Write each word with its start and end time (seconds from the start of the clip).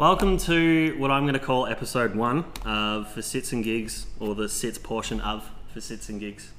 Welcome 0.00 0.38
to 0.38 0.96
what 0.96 1.10
I'm 1.10 1.24
going 1.24 1.34
to 1.34 1.38
call 1.38 1.66
episode 1.66 2.14
one 2.14 2.46
of 2.64 3.12
For 3.12 3.20
Sits 3.20 3.52
and 3.52 3.62
Gigs, 3.62 4.06
or 4.18 4.34
the 4.34 4.48
Sits 4.48 4.78
portion 4.78 5.20
of 5.20 5.50
For 5.74 5.82
Sits 5.82 6.08
and 6.08 6.18
Gigs. 6.18 6.52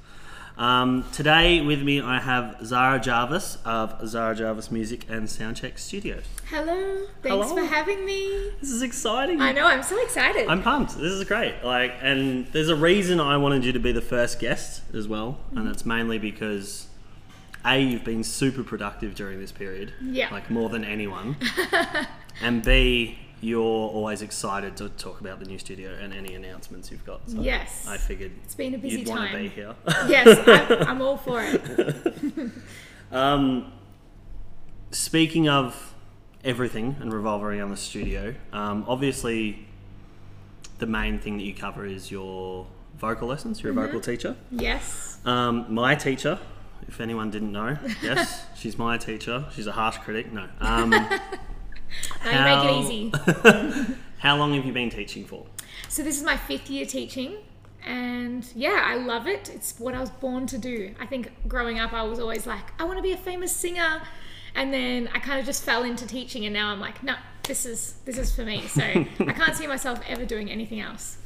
Um, 0.56 1.04
today 1.10 1.60
with 1.60 1.82
me 1.82 2.00
I 2.00 2.20
have 2.20 2.64
Zara 2.64 3.00
Jarvis 3.00 3.58
of 3.64 4.06
Zara 4.06 4.36
Jarvis 4.36 4.70
Music 4.70 5.06
and 5.08 5.26
Soundcheck 5.26 5.80
Studios. 5.80 6.22
Hello, 6.50 7.04
thanks 7.20 7.48
Hello. 7.48 7.56
for 7.56 7.64
having 7.64 8.06
me. 8.06 8.52
This 8.60 8.70
is 8.70 8.80
exciting. 8.80 9.40
I 9.40 9.50
know, 9.50 9.66
I'm 9.66 9.82
so 9.82 10.00
excited. 10.00 10.46
I'm 10.46 10.62
pumped. 10.62 10.92
This 10.96 11.10
is 11.10 11.24
great. 11.24 11.64
Like, 11.64 11.94
and 12.00 12.46
there's 12.52 12.68
a 12.68 12.76
reason 12.76 13.18
I 13.18 13.38
wanted 13.38 13.64
you 13.64 13.72
to 13.72 13.80
be 13.80 13.90
the 13.90 14.00
first 14.00 14.38
guest 14.38 14.82
as 14.94 15.08
well, 15.08 15.40
and 15.56 15.66
that's 15.66 15.84
mainly 15.84 16.20
because 16.20 16.86
a 17.64 17.76
you've 17.76 18.04
been 18.04 18.22
super 18.22 18.62
productive 18.62 19.16
during 19.16 19.40
this 19.40 19.50
period, 19.50 19.92
Yeah. 20.00 20.28
like 20.30 20.48
more 20.48 20.68
than 20.68 20.84
anyone, 20.84 21.34
and 22.40 22.62
b 22.64 23.18
you're 23.42 23.60
always 23.60 24.22
excited 24.22 24.76
to 24.78 24.88
talk 24.88 25.20
about 25.20 25.38
the 25.40 25.44
new 25.44 25.58
studio 25.58 25.92
and 26.00 26.14
any 26.14 26.34
announcements 26.34 26.90
you've 26.90 27.04
got. 27.04 27.28
So 27.28 27.40
Yes. 27.42 27.86
I 27.88 27.96
figured 27.98 28.30
It's 28.44 28.54
been 28.54 28.74
a 28.74 28.78
busy 28.78 29.00
you'd 29.00 29.08
want 29.08 29.22
to 29.22 29.28
time. 29.32 29.42
be 29.42 29.48
here. 29.48 29.74
yes, 30.08 30.48
I'm, 30.80 30.88
I'm 30.88 31.02
all 31.02 31.16
for 31.18 31.42
it. 31.42 32.50
Um, 33.12 33.70
speaking 34.90 35.46
of 35.48 35.94
everything 36.44 36.96
and 37.00 37.12
revolving 37.12 37.46
around 37.60 37.70
the 37.70 37.76
studio, 37.76 38.34
um, 38.54 38.84
obviously 38.88 39.66
the 40.78 40.86
main 40.86 41.18
thing 41.18 41.36
that 41.36 41.42
you 41.44 41.54
cover 41.54 41.84
is 41.84 42.10
your 42.10 42.66
vocal 42.96 43.28
lessons. 43.28 43.62
You're 43.62 43.72
a 43.72 43.74
vocal 43.74 44.00
teacher. 44.00 44.34
Yes. 44.50 45.18
Um, 45.26 45.66
my 45.68 45.94
teacher, 45.94 46.38
if 46.88 47.00
anyone 47.02 47.30
didn't 47.30 47.52
know, 47.52 47.76
yes, 48.02 48.46
she's 48.56 48.78
my 48.78 48.96
teacher. 48.96 49.44
She's 49.54 49.66
a 49.66 49.72
harsh 49.72 49.98
critic. 49.98 50.32
No. 50.32 50.48
Um, 50.60 50.94
Now 52.24 52.62
you 52.62 52.64
make 52.64 52.64
it 52.64 52.92
easy. 52.92 53.94
how 54.18 54.36
long 54.36 54.54
have 54.54 54.64
you 54.64 54.72
been 54.72 54.90
teaching 54.90 55.24
for? 55.24 55.46
So 55.88 56.02
this 56.02 56.16
is 56.16 56.22
my 56.22 56.36
fifth 56.36 56.70
year 56.70 56.86
teaching, 56.86 57.36
and 57.84 58.46
yeah, 58.54 58.82
I 58.84 58.96
love 58.96 59.26
it. 59.26 59.50
It's 59.52 59.78
what 59.78 59.94
I 59.94 60.00
was 60.00 60.10
born 60.10 60.46
to 60.48 60.58
do. 60.58 60.94
I 61.00 61.06
think 61.06 61.32
growing 61.48 61.78
up, 61.78 61.92
I 61.92 62.02
was 62.02 62.18
always 62.18 62.46
like, 62.46 62.64
I 62.80 62.84
want 62.84 62.98
to 62.98 63.02
be 63.02 63.12
a 63.12 63.16
famous 63.16 63.54
singer, 63.54 64.02
and 64.54 64.72
then 64.72 65.08
I 65.14 65.18
kind 65.18 65.40
of 65.40 65.46
just 65.46 65.64
fell 65.64 65.82
into 65.82 66.06
teaching, 66.06 66.44
and 66.44 66.54
now 66.54 66.70
I'm 66.70 66.80
like, 66.80 67.02
no, 67.02 67.14
this 67.44 67.66
is 67.66 67.94
this 68.04 68.18
is 68.18 68.34
for 68.34 68.44
me. 68.44 68.66
So 68.68 68.82
I 68.84 69.32
can't 69.32 69.54
see 69.54 69.66
myself 69.66 70.00
ever 70.08 70.24
doing 70.24 70.50
anything 70.50 70.80
else. 70.80 71.18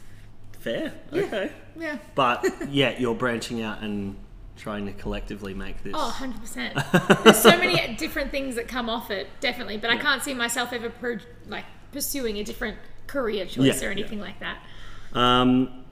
Fair. 0.59 0.95
Okay. 1.13 1.53
Yeah. 1.79 1.99
But 2.15 2.45
yeah, 2.69 2.99
you're 2.99 3.15
branching 3.15 3.63
out 3.63 3.83
and 3.83 4.17
trying 4.57 4.87
to 4.87 4.93
collectively 4.93 5.55
make 5.55 5.83
this. 5.83 5.93
Oh, 5.97 6.17
100%. 6.19 7.23
There's 7.25 7.39
so 7.39 7.57
many 7.57 7.95
different 7.97 8.31
things 8.31 8.55
that 8.57 8.69
come 8.69 8.89
off 8.89 9.11
it, 9.11 9.29
definitely, 9.41 9.77
but 9.77 9.91
I 9.91 9.97
can't 9.97 10.23
see 10.23 10.35
myself 10.35 10.73
ever 10.73 10.91
pro- 10.91 11.19
like 11.47 11.65
pursuing 11.93 12.39
a 12.39 12.45
different 12.45 12.79
career 13.07 13.47
choice 13.47 13.81
Yeah, 13.83 13.89
or 13.89 13.91
anything 13.93 14.21
like 14.21 14.41
that. 14.41 14.59
Um, 15.13 15.85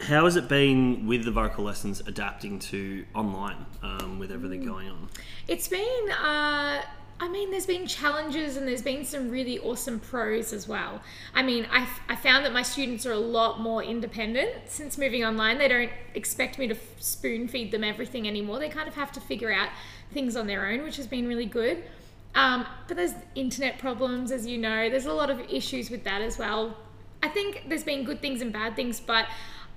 how 0.00 0.24
has 0.24 0.36
it 0.36 0.48
been 0.48 1.06
with 1.06 1.24
the 1.24 1.30
vocal 1.30 1.64
lessons 1.64 2.00
adapting 2.06 2.58
to 2.60 3.04
online 3.14 3.64
um, 3.82 4.18
with 4.18 4.30
everything 4.30 4.62
Mm. 4.62 4.66
going 4.66 4.88
on? 4.88 5.08
It's 5.48 5.68
been, 5.68 6.10
uh, 6.10 6.82
I 7.20 7.28
mean, 7.28 7.50
there's 7.50 7.66
been 7.66 7.86
challenges 7.86 8.56
and 8.56 8.66
there's 8.66 8.82
been 8.82 9.04
some 9.04 9.30
really 9.30 9.58
awesome 9.60 10.00
pros 10.00 10.52
as 10.52 10.66
well. 10.66 11.00
I 11.32 11.42
mean, 11.42 11.66
I, 11.70 11.88
I 12.08 12.16
found 12.16 12.44
that 12.44 12.52
my 12.52 12.62
students 12.62 13.06
are 13.06 13.12
a 13.12 13.18
lot 13.18 13.60
more 13.60 13.84
independent 13.84 14.50
since 14.66 14.98
moving 14.98 15.24
online. 15.24 15.58
They 15.58 15.68
don't 15.68 15.90
expect 16.14 16.58
me 16.58 16.66
to 16.66 16.76
spoon 16.98 17.46
feed 17.46 17.70
them 17.70 17.84
everything 17.84 18.26
anymore. 18.26 18.58
They 18.58 18.68
kind 18.68 18.88
of 18.88 18.94
have 18.94 19.12
to 19.12 19.20
figure 19.20 19.52
out 19.52 19.68
things 20.12 20.36
on 20.36 20.48
their 20.48 20.66
own, 20.66 20.82
which 20.82 20.96
has 20.96 21.06
been 21.06 21.28
really 21.28 21.46
good. 21.46 21.84
Um, 22.34 22.66
but 22.88 22.96
there's 22.96 23.14
internet 23.36 23.78
problems, 23.78 24.32
as 24.32 24.46
you 24.46 24.58
know. 24.58 24.90
There's 24.90 25.06
a 25.06 25.12
lot 25.12 25.30
of 25.30 25.38
issues 25.48 25.90
with 25.90 26.02
that 26.04 26.20
as 26.20 26.36
well. 26.36 26.76
I 27.22 27.28
think 27.28 27.66
there's 27.68 27.84
been 27.84 28.04
good 28.04 28.20
things 28.20 28.42
and 28.42 28.52
bad 28.52 28.74
things, 28.74 28.98
but 28.98 29.26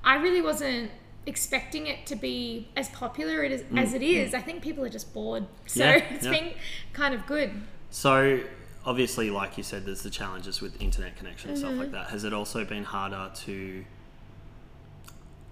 I 0.03 0.15
really 0.15 0.41
wasn't 0.41 0.89
expecting 1.27 1.85
it 1.87 2.05
to 2.07 2.15
be 2.15 2.67
as 2.75 2.89
popular 2.89 3.43
it 3.43 3.51
is, 3.51 3.63
as 3.75 3.93
it 3.93 4.01
is. 4.01 4.33
I 4.33 4.41
think 4.41 4.61
people 4.63 4.83
are 4.83 4.89
just 4.89 5.13
bored. 5.13 5.45
So 5.67 5.81
Mm, 5.81 5.85
Yeah, 5.99 6.15
it's 6.15 6.25
yeah. 6.25 6.31
been 6.31 6.53
kind 6.93 7.13
of 7.13 7.25
good. 7.27 7.51
So, 7.91 8.39
obviously, 8.85 9.29
like 9.29 9.57
you 9.57 9.63
said, 9.63 9.85
there's 9.85 10.01
the 10.01 10.09
challenges 10.09 10.61
with 10.61 10.81
internet 10.81 11.15
connection 11.17 11.49
and 11.51 11.59
Mm-hmm. 11.59 11.67
stuff 11.67 11.79
like 11.79 11.91
that. 11.91 12.09
Has 12.11 12.23
it 12.23 12.33
also 12.33 12.63
been 12.65 12.83
harder 12.85 13.29
to, 13.45 13.85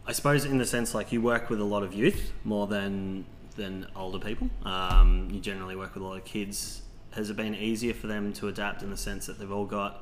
I 0.08 0.12
suppose, 0.12 0.46
in 0.46 0.58
the 0.58 0.66
sense 0.66 0.94
like 0.94 1.12
you 1.12 1.22
work 1.22 1.50
with 1.50 1.60
a 1.60 1.64
lot 1.66 1.84
of 1.84 1.94
youth 1.94 2.32
more 2.44 2.68
than 2.68 3.26
than 3.56 3.88
older 3.96 4.20
people? 4.20 4.50
Um, 4.64 5.30
you 5.32 5.40
generally 5.40 5.76
work 5.76 5.94
with 5.96 6.04
a 6.04 6.06
lot 6.06 6.18
of 6.18 6.26
kids. 6.26 6.82
Has 7.12 7.30
it 7.30 7.38
been 7.38 7.56
easier 7.56 7.94
for 7.94 8.08
them 8.08 8.34
to 8.34 8.48
adapt 8.50 8.84
in 8.84 8.90
the 8.90 8.98
sense 8.98 9.26
that 9.28 9.40
they've 9.40 9.52
all 9.52 9.66
got 9.66 10.02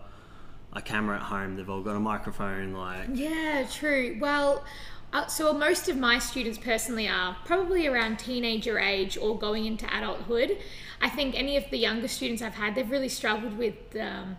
a 0.75 0.81
camera 0.81 1.17
at 1.17 1.21
home, 1.21 1.55
they've 1.55 1.69
all 1.69 1.83
got 1.83 1.95
a 1.95 1.99
microphone, 1.99 2.73
like 2.73 3.07
Yeah, 3.13 3.63
true. 3.71 4.17
Well, 4.19 4.63
uh, 5.13 5.27
so 5.27 5.53
most 5.53 5.87
of 5.87 5.95
my 5.95 6.17
students 6.17 6.57
personally 6.57 7.07
are 7.07 7.37
probably 7.45 7.85
around 7.85 8.17
teenager 8.17 8.79
age 8.79 9.15
or 9.15 9.37
going 9.37 9.65
into 9.65 9.85
adulthood. 9.95 10.57
I 10.99 11.09
think 11.09 11.35
any 11.35 11.55
of 11.55 11.69
the 11.69 11.77
younger 11.77 12.07
students 12.07 12.41
I've 12.41 12.55
had, 12.55 12.73
they've 12.73 12.89
really 12.89 13.09
struggled 13.09 13.55
with, 13.55 13.75
um, 13.95 14.37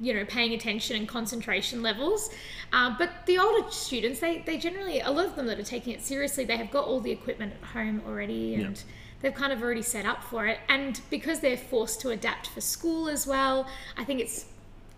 you 0.00 0.14
know, 0.14 0.24
paying 0.24 0.54
attention 0.54 0.96
and 0.96 1.06
concentration 1.06 1.82
levels. 1.82 2.30
Uh, 2.72 2.94
but 2.96 3.10
the 3.26 3.38
older 3.38 3.70
students, 3.70 4.20
they, 4.20 4.38
they 4.38 4.56
generally, 4.56 5.00
a 5.00 5.10
lot 5.10 5.26
of 5.26 5.36
them 5.36 5.46
that 5.46 5.58
are 5.58 5.64
taking 5.64 5.92
it 5.92 6.02
seriously, 6.02 6.46
they 6.46 6.56
have 6.56 6.70
got 6.70 6.86
all 6.86 7.00
the 7.00 7.12
equipment 7.12 7.52
at 7.60 7.68
home 7.68 8.00
already 8.06 8.54
and 8.54 8.82
they've 9.20 9.34
kind 9.34 9.52
of 9.52 9.62
already 9.62 9.82
set 9.82 10.06
up 10.06 10.24
for 10.24 10.46
it. 10.46 10.60
And 10.70 10.98
because 11.10 11.40
they're 11.40 11.58
forced 11.58 12.00
to 12.00 12.08
adapt 12.10 12.46
for 12.46 12.62
school 12.62 13.08
as 13.08 13.26
well, 13.26 13.66
I 13.98 14.04
think 14.04 14.20
it's 14.20 14.46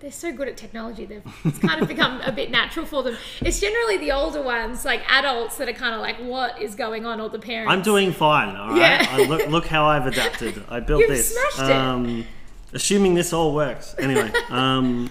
they're 0.01 0.13
so 0.13 0.33
good 0.33 0.47
at 0.49 0.57
technology. 0.57 1.07
They've 1.07 1.23
it's 1.45 1.59
kind 1.59 1.81
of 1.81 1.89
become 1.89 2.21
a 2.21 2.33
bit 2.33 2.51
natural 2.51 2.85
for 2.85 3.03
them. 3.03 3.17
It's 3.41 3.61
generally 3.61 3.97
the 3.97 4.13
older 4.13 4.43
ones, 4.43 4.85
like 4.85 5.01
adults, 5.11 5.57
that 5.59 5.69
are 5.69 5.73
kind 5.73 5.95
of 5.95 6.01
like, 6.01 6.17
"What 6.17 6.61
is 6.61 6.75
going 6.75 7.07
on?" 7.07 7.21
Or 7.21 7.29
the 7.29 7.39
parents. 7.39 7.73
I'm 7.73 7.83
doing 7.83 8.13
fine, 8.13 8.55
all 8.57 8.71
right. 8.71 8.79
Yeah. 8.79 9.07
I, 9.11 9.25
look, 9.25 9.47
look 9.49 9.67
how 9.67 9.87
I've 9.87 10.07
adapted. 10.07 10.63
I 10.69 10.81
built 10.81 11.01
You've 11.01 11.11
this. 11.11 11.33
smashed 11.33 11.71
it. 11.71 11.77
Um, 11.77 12.27
assuming 12.73 13.15
this 13.15 13.33
all 13.33 13.55
works. 13.55 13.95
Anyway, 13.99 14.31
um, 14.51 15.11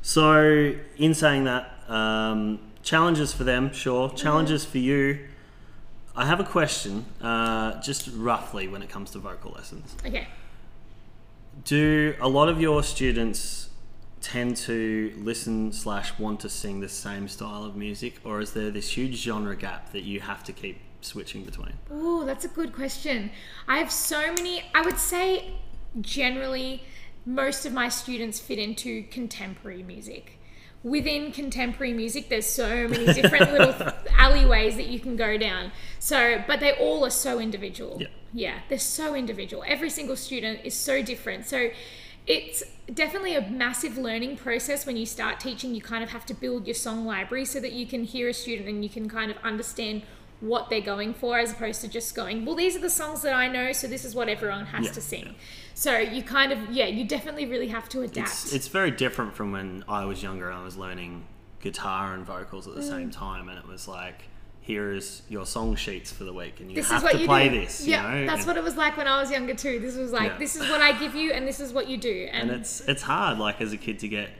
so 0.00 0.74
in 0.96 1.14
saying 1.14 1.44
that, 1.44 1.70
um, 1.88 2.60
challenges 2.82 3.32
for 3.34 3.44
them, 3.44 3.72
sure. 3.72 4.10
Challenges 4.10 4.64
for 4.64 4.78
you. 4.78 5.28
I 6.14 6.26
have 6.26 6.40
a 6.40 6.44
question, 6.44 7.06
uh, 7.22 7.80
just 7.80 8.08
roughly 8.14 8.68
when 8.68 8.82
it 8.82 8.90
comes 8.90 9.10
to 9.12 9.18
vocal 9.18 9.52
lessons. 9.52 9.96
Okay. 10.06 10.28
Do 11.64 12.14
a 12.20 12.28
lot 12.28 12.48
of 12.48 12.60
your 12.60 12.82
students 12.82 13.70
tend 14.22 14.56
to 14.56 15.12
listen 15.18 15.72
slash 15.72 16.18
want 16.18 16.40
to 16.40 16.48
sing 16.48 16.80
the 16.80 16.88
same 16.88 17.28
style 17.28 17.64
of 17.64 17.76
music, 17.76 18.20
or 18.24 18.40
is 18.40 18.52
there 18.52 18.70
this 18.70 18.96
huge 18.96 19.16
genre 19.16 19.56
gap 19.56 19.92
that 19.92 20.02
you 20.02 20.20
have 20.20 20.44
to 20.44 20.52
keep 20.52 20.78
switching 21.00 21.42
between? 21.44 21.74
Oh, 21.90 22.24
that's 22.24 22.44
a 22.44 22.48
good 22.48 22.72
question. 22.72 23.30
I 23.68 23.78
have 23.78 23.90
so 23.90 24.32
many. 24.32 24.62
I 24.74 24.82
would 24.82 24.98
say, 24.98 25.54
generally, 26.00 26.82
most 27.26 27.66
of 27.66 27.72
my 27.72 27.88
students 27.88 28.40
fit 28.40 28.58
into 28.58 29.02
contemporary 29.04 29.82
music. 29.82 30.38
Within 30.82 31.30
contemporary 31.30 31.92
music, 31.92 32.28
there's 32.28 32.46
so 32.46 32.88
many 32.88 33.12
different 33.12 33.52
little 33.58 33.92
alleyways 34.18 34.76
that 34.76 34.86
you 34.86 34.98
can 34.98 35.16
go 35.16 35.38
down. 35.38 35.70
So, 36.00 36.42
but 36.46 36.60
they 36.60 36.72
all 36.72 37.04
are 37.04 37.10
so 37.10 37.38
individual. 37.38 37.98
Yeah. 38.00 38.08
Yeah, 38.34 38.58
they're 38.68 38.78
so 38.78 39.14
individual. 39.14 39.62
Every 39.66 39.90
single 39.90 40.16
student 40.16 40.60
is 40.64 40.74
so 40.74 41.02
different. 41.02 41.46
So, 41.46 41.70
it's 42.26 42.62
definitely 42.92 43.34
a 43.34 43.48
massive 43.50 43.98
learning 43.98 44.36
process 44.36 44.86
when 44.86 44.96
you 44.96 45.06
start 45.06 45.40
teaching. 45.40 45.74
You 45.74 45.80
kind 45.82 46.04
of 46.04 46.10
have 46.10 46.24
to 46.26 46.34
build 46.34 46.66
your 46.66 46.74
song 46.74 47.04
library 47.04 47.44
so 47.44 47.58
that 47.60 47.72
you 47.72 47.86
can 47.86 48.04
hear 48.04 48.28
a 48.28 48.34
student 48.34 48.68
and 48.68 48.82
you 48.84 48.90
can 48.90 49.08
kind 49.08 49.30
of 49.30 49.36
understand 49.42 50.02
what 50.40 50.68
they're 50.70 50.80
going 50.80 51.14
for 51.14 51.38
as 51.38 51.52
opposed 51.52 51.80
to 51.82 51.88
just 51.88 52.14
going, 52.16 52.44
well, 52.44 52.56
these 52.56 52.74
are 52.74 52.80
the 52.80 52.90
songs 52.90 53.22
that 53.22 53.32
I 53.32 53.46
know, 53.46 53.72
so 53.72 53.86
this 53.86 54.04
is 54.04 54.14
what 54.14 54.28
everyone 54.28 54.66
has 54.66 54.86
Yeah, 54.86 54.92
to 54.92 55.00
sing. 55.00 55.24
yeah. 55.26 55.32
So 55.74 55.98
you 55.98 56.22
kind 56.22 56.50
of, 56.52 56.58
yeah, 56.70 56.86
you 56.86 57.04
definitely 57.06 57.46
really 57.46 57.68
have 57.68 57.88
to 57.90 58.02
adapt. 58.02 58.28
It's, 58.28 58.52
it's 58.52 58.68
very 58.68 58.90
different 58.90 59.34
from 59.34 59.52
when 59.52 59.84
I 59.88 60.04
was 60.04 60.20
younger 60.22 60.50
and 60.50 60.58
I 60.58 60.64
was 60.64 60.76
learning 60.76 61.24
guitar 61.60 62.14
and 62.14 62.26
vocals 62.26 62.66
at 62.66 62.74
the 62.74 62.82
same 62.82 63.08
Mm. 63.10 63.12
time, 63.16 63.48
and 63.48 63.56
it 63.58 63.68
was 63.68 63.86
like, 63.86 64.24
here 64.62 64.92
is 64.92 65.22
your 65.28 65.44
song 65.44 65.74
sheets 65.76 66.10
for 66.12 66.24
the 66.24 66.32
week, 66.32 66.60
and 66.60 66.70
you 66.70 66.76
this 66.76 66.88
have 66.88 67.08
to 67.10 67.18
you 67.18 67.26
play 67.26 67.48
do. 67.48 67.60
this. 67.60 67.86
yeah, 67.86 68.14
you 68.14 68.24
know? 68.24 68.34
that's 68.34 68.46
what 68.46 68.56
it 68.56 68.62
was 68.62 68.76
like 68.76 68.96
when 68.96 69.06
I 69.08 69.20
was 69.20 69.30
younger 69.30 69.54
too. 69.54 69.78
This 69.80 69.96
was 69.96 70.12
like, 70.12 70.30
Yeah. 70.32 70.38
this 70.38 70.54
is 70.56 70.68
what 70.70 70.80
I 70.80 70.98
give 70.98 71.14
you, 71.14 71.32
and 71.32 71.46
this 71.46 71.60
is 71.60 71.72
what 71.72 71.88
you 71.88 71.96
do. 71.96 72.28
And, 72.32 72.50
and 72.50 72.60
it's 72.60 72.80
it's 72.88 73.02
hard, 73.02 73.38
like 73.38 73.60
as 73.60 73.72
a 73.72 73.76
kid, 73.76 73.98
to 74.00 74.08
get 74.08 74.30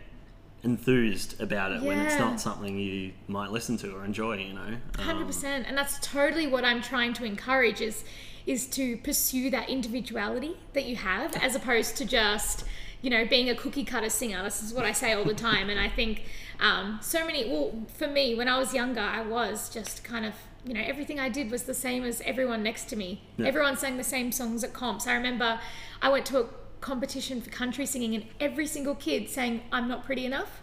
enthused 0.64 1.40
about 1.40 1.72
it 1.72 1.82
when 1.82 1.98
it's 1.98 2.16
not 2.18 2.40
something 2.40 2.78
you 2.78 3.12
might 3.26 3.50
listen 3.50 3.76
to 3.78 3.96
or 3.96 4.04
enjoy. 4.04 4.36
You 4.36 4.54
know, 4.54 4.76
Hundred 4.98 5.22
Um, 5.22 5.26
percent, 5.26 5.66
and 5.68 5.76
that's 5.76 5.98
totally 6.00 6.46
what 6.46 6.64
I'm 6.64 6.80
trying 6.82 7.12
to 7.14 7.24
encourage 7.24 7.80
is 7.80 8.04
is 8.44 8.66
to 8.66 8.96
pursue 8.98 9.50
that 9.50 9.68
individuality 9.70 10.56
that 10.72 10.84
you 10.84 10.96
have, 10.96 11.34
as 11.36 11.54
opposed 11.54 11.96
to 11.96 12.04
just 12.04 12.64
you 13.02 13.10
know 13.10 13.26
being 13.26 13.50
a 13.50 13.54
cookie 13.54 13.84
cutter 13.84 14.08
singer. 14.08 14.42
This 14.42 14.62
is 14.62 14.72
what 14.72 14.84
I 14.84 14.92
say 14.92 15.12
all 15.12 15.24
the 15.24 15.34
time, 15.34 15.68
and 15.68 15.78
I 15.78 15.88
think 15.88 16.24
um, 16.60 16.98
so 17.02 17.26
many. 17.26 17.48
Well, 17.50 17.72
for 17.94 18.06
me, 18.06 18.34
when 18.34 18.48
I 18.48 18.58
was 18.58 18.72
younger, 18.72 19.00
I 19.00 19.22
was 19.22 19.68
just 19.68 20.04
kind 20.04 20.24
of 20.24 20.34
you 20.64 20.72
know 20.72 20.80
everything 20.80 21.18
I 21.20 21.28
did 21.28 21.50
was 21.50 21.64
the 21.64 21.74
same 21.74 22.04
as 22.04 22.22
everyone 22.22 22.62
next 22.62 22.84
to 22.90 22.96
me. 22.96 23.20
Yeah. 23.36 23.48
Everyone 23.48 23.76
sang 23.76 23.96
the 23.96 24.04
same 24.04 24.32
songs 24.32 24.64
at 24.64 24.72
comps. 24.72 25.06
I 25.06 25.14
remember 25.14 25.60
I 26.00 26.08
went 26.08 26.24
to 26.26 26.40
a 26.40 26.46
competition 26.82 27.40
for 27.40 27.48
country 27.48 27.86
singing, 27.86 28.14
and 28.14 28.24
every 28.40 28.66
single 28.66 28.94
kid 28.94 29.30
saying, 29.30 29.62
"I'm 29.72 29.88
not 29.88 30.04
pretty 30.04 30.26
enough." 30.26 30.60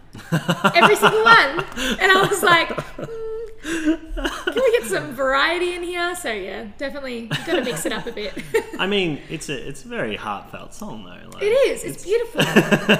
every 0.74 0.96
single 0.96 1.24
one, 1.24 1.64
and 1.98 2.12
I 2.12 2.26
was 2.28 2.42
like, 2.42 2.68
mm, 2.68 4.14
"Can 4.44 4.54
we 4.54 4.78
get 4.78 4.84
some 4.84 5.14
variety 5.14 5.74
in 5.74 5.82
here?" 5.82 6.14
So 6.14 6.30
yeah, 6.30 6.68
definitely 6.78 7.26
got 7.26 7.56
to 7.56 7.64
mix 7.64 7.86
it 7.86 7.92
up 7.92 8.06
a 8.06 8.12
bit. 8.12 8.34
I 8.78 8.86
mean, 8.86 9.20
it's 9.28 9.48
a 9.48 9.68
it's 9.68 9.84
a 9.84 9.88
very 9.88 10.14
heartfelt 10.14 10.74
song 10.74 11.04
though. 11.04 11.30
Like, 11.30 11.42
it 11.42 11.46
is. 11.46 11.82
It's, 11.82 12.04
beautiful, 12.04 12.42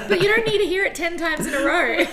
but 0.09 0.21
you 0.21 0.27
don't 0.27 0.45
need 0.45 0.57
to 0.57 0.65
hear 0.65 0.83
it 0.83 0.95
ten 0.95 1.17
times 1.17 1.45
in 1.45 1.53
a 1.53 1.63
row. 1.63 2.05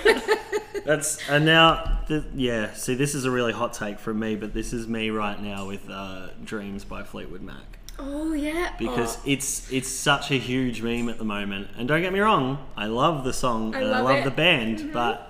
That's 0.84 1.18
and 1.28 1.44
now, 1.44 2.00
yeah. 2.34 2.72
See, 2.74 2.94
this 2.94 3.14
is 3.14 3.24
a 3.24 3.30
really 3.30 3.52
hot 3.52 3.72
take 3.72 3.98
from 3.98 4.18
me, 4.20 4.36
but 4.36 4.54
this 4.54 4.72
is 4.72 4.86
me 4.86 5.10
right 5.10 5.40
now 5.40 5.66
with 5.66 5.88
uh, 5.90 6.28
"Dreams" 6.44 6.84
by 6.84 7.02
Fleetwood 7.02 7.42
Mac 7.42 7.78
oh 7.98 8.32
yeah, 8.32 8.72
because 8.78 9.16
Oh, 9.18 9.22
it's 9.26 9.70
it's 9.72 9.88
such 9.88 10.30
a 10.30 10.36
huge 10.38 10.82
meme 10.82 11.08
at 11.08 11.18
the 11.18 11.24
moment. 11.24 11.68
And 11.76 11.88
don't 11.88 12.02
get 12.02 12.12
me 12.12 12.20
wrong, 12.20 12.64
I 12.76 12.86
love 12.86 13.24
the 13.24 13.32
song 13.32 13.74
I 13.74 13.80
and 13.80 13.88
I 13.88 13.90
love 14.00 14.04
love 14.04 14.16
it. 14.16 14.18
Mm-hmm. 14.20 14.28
the 14.28 14.34
band, 14.36 14.92
but 14.92 15.24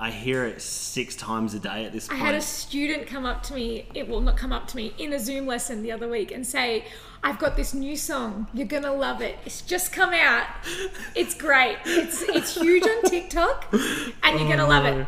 I 0.00 0.10
hear 0.12 0.44
it 0.44 0.62
six 0.62 1.16
times 1.16 1.54
a 1.54 1.58
day 1.58 1.84
at 1.84 1.92
this 1.92 2.06
point. 2.08 2.20
I 2.22 2.24
had 2.24 2.34
a 2.36 2.40
student 2.40 3.08
come 3.08 3.26
up 3.26 3.42
to 3.44 3.54
me, 3.54 3.86
it 3.94 4.06
will 4.08 4.20
not 4.20 4.36
come 4.36 4.52
up 4.52 4.68
to 4.68 4.76
me, 4.76 4.94
in 4.96 5.12
a 5.12 5.18
Zoom 5.18 5.46
lesson 5.46 5.82
the 5.82 5.90
other 5.90 6.08
week 6.08 6.30
and 6.30 6.46
say, 6.46 6.84
I've 7.24 7.40
got 7.40 7.56
this 7.56 7.74
new 7.74 7.96
song. 7.96 8.46
You're 8.54 8.68
gonna 8.68 8.92
love 8.92 9.20
it. 9.22 9.38
It's 9.44 9.60
just 9.60 9.92
come 9.92 10.14
out. 10.14 10.46
It's 11.16 11.34
great. 11.34 11.78
It's 11.84 12.22
it's 12.22 12.54
huge 12.54 12.84
on 12.84 13.02
TikTok, 13.10 13.66
and 14.22 14.38
you're 14.38 14.48
gonna 14.48 14.66
Oh, 14.66 14.68
love 14.68 14.84
no. 14.84 15.00
it. 15.00 15.06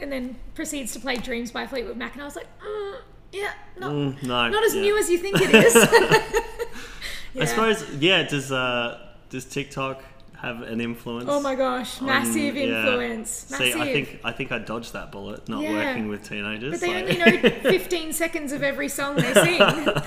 And 0.00 0.10
then 0.10 0.36
proceeds 0.54 0.92
to 0.94 1.00
play 1.00 1.16
Dreams 1.16 1.50
by 1.52 1.66
Fleetwood 1.66 1.96
Mac, 1.98 2.14
and 2.14 2.22
I 2.22 2.24
was 2.24 2.34
like, 2.36 2.48
mm, 2.64 2.96
yeah, 3.32 3.52
not, 3.78 3.90
Mm, 3.92 4.22
no, 4.22 4.48
not 4.50 4.64
as 4.64 4.74
yeah. 4.74 4.82
new 4.82 4.98
as 4.98 5.10
you 5.10 5.18
think 5.18 5.36
it 5.40 5.54
is. 5.66 5.74
I 7.40 7.44
suppose, 7.46 7.88
yeah. 7.98 8.22
Does 8.24 8.52
uh, 8.52 8.98
does 9.30 9.44
TikTok 9.46 10.02
have 10.36 10.60
an 10.62 10.80
influence? 10.80 11.26
Oh 11.30 11.40
my 11.40 11.54
gosh, 11.54 12.00
on- 12.00 12.06
massive 12.08 12.56
yeah. 12.56 12.62
influence. 12.80 13.30
See, 13.30 13.72
I 13.72 13.90
think 13.92 14.20
I 14.22 14.32
think 14.32 14.52
I 14.52 14.58
dodged 14.58 14.92
that 14.92 15.10
bullet. 15.12 15.48
Not 15.48 15.62
Yeah. 15.62 15.72
working 15.72 16.08
with 16.08 16.28
teenagers. 16.28 16.72
But 16.72 16.80
they 16.80 16.94
like- 16.94 17.22
only 17.24 17.40
know 17.42 17.50
15 17.70 18.12
seconds 18.12 18.52
of 18.52 18.62
every 18.62 18.88
song 18.88 19.16
they 19.16 19.32
sing. 19.32 19.58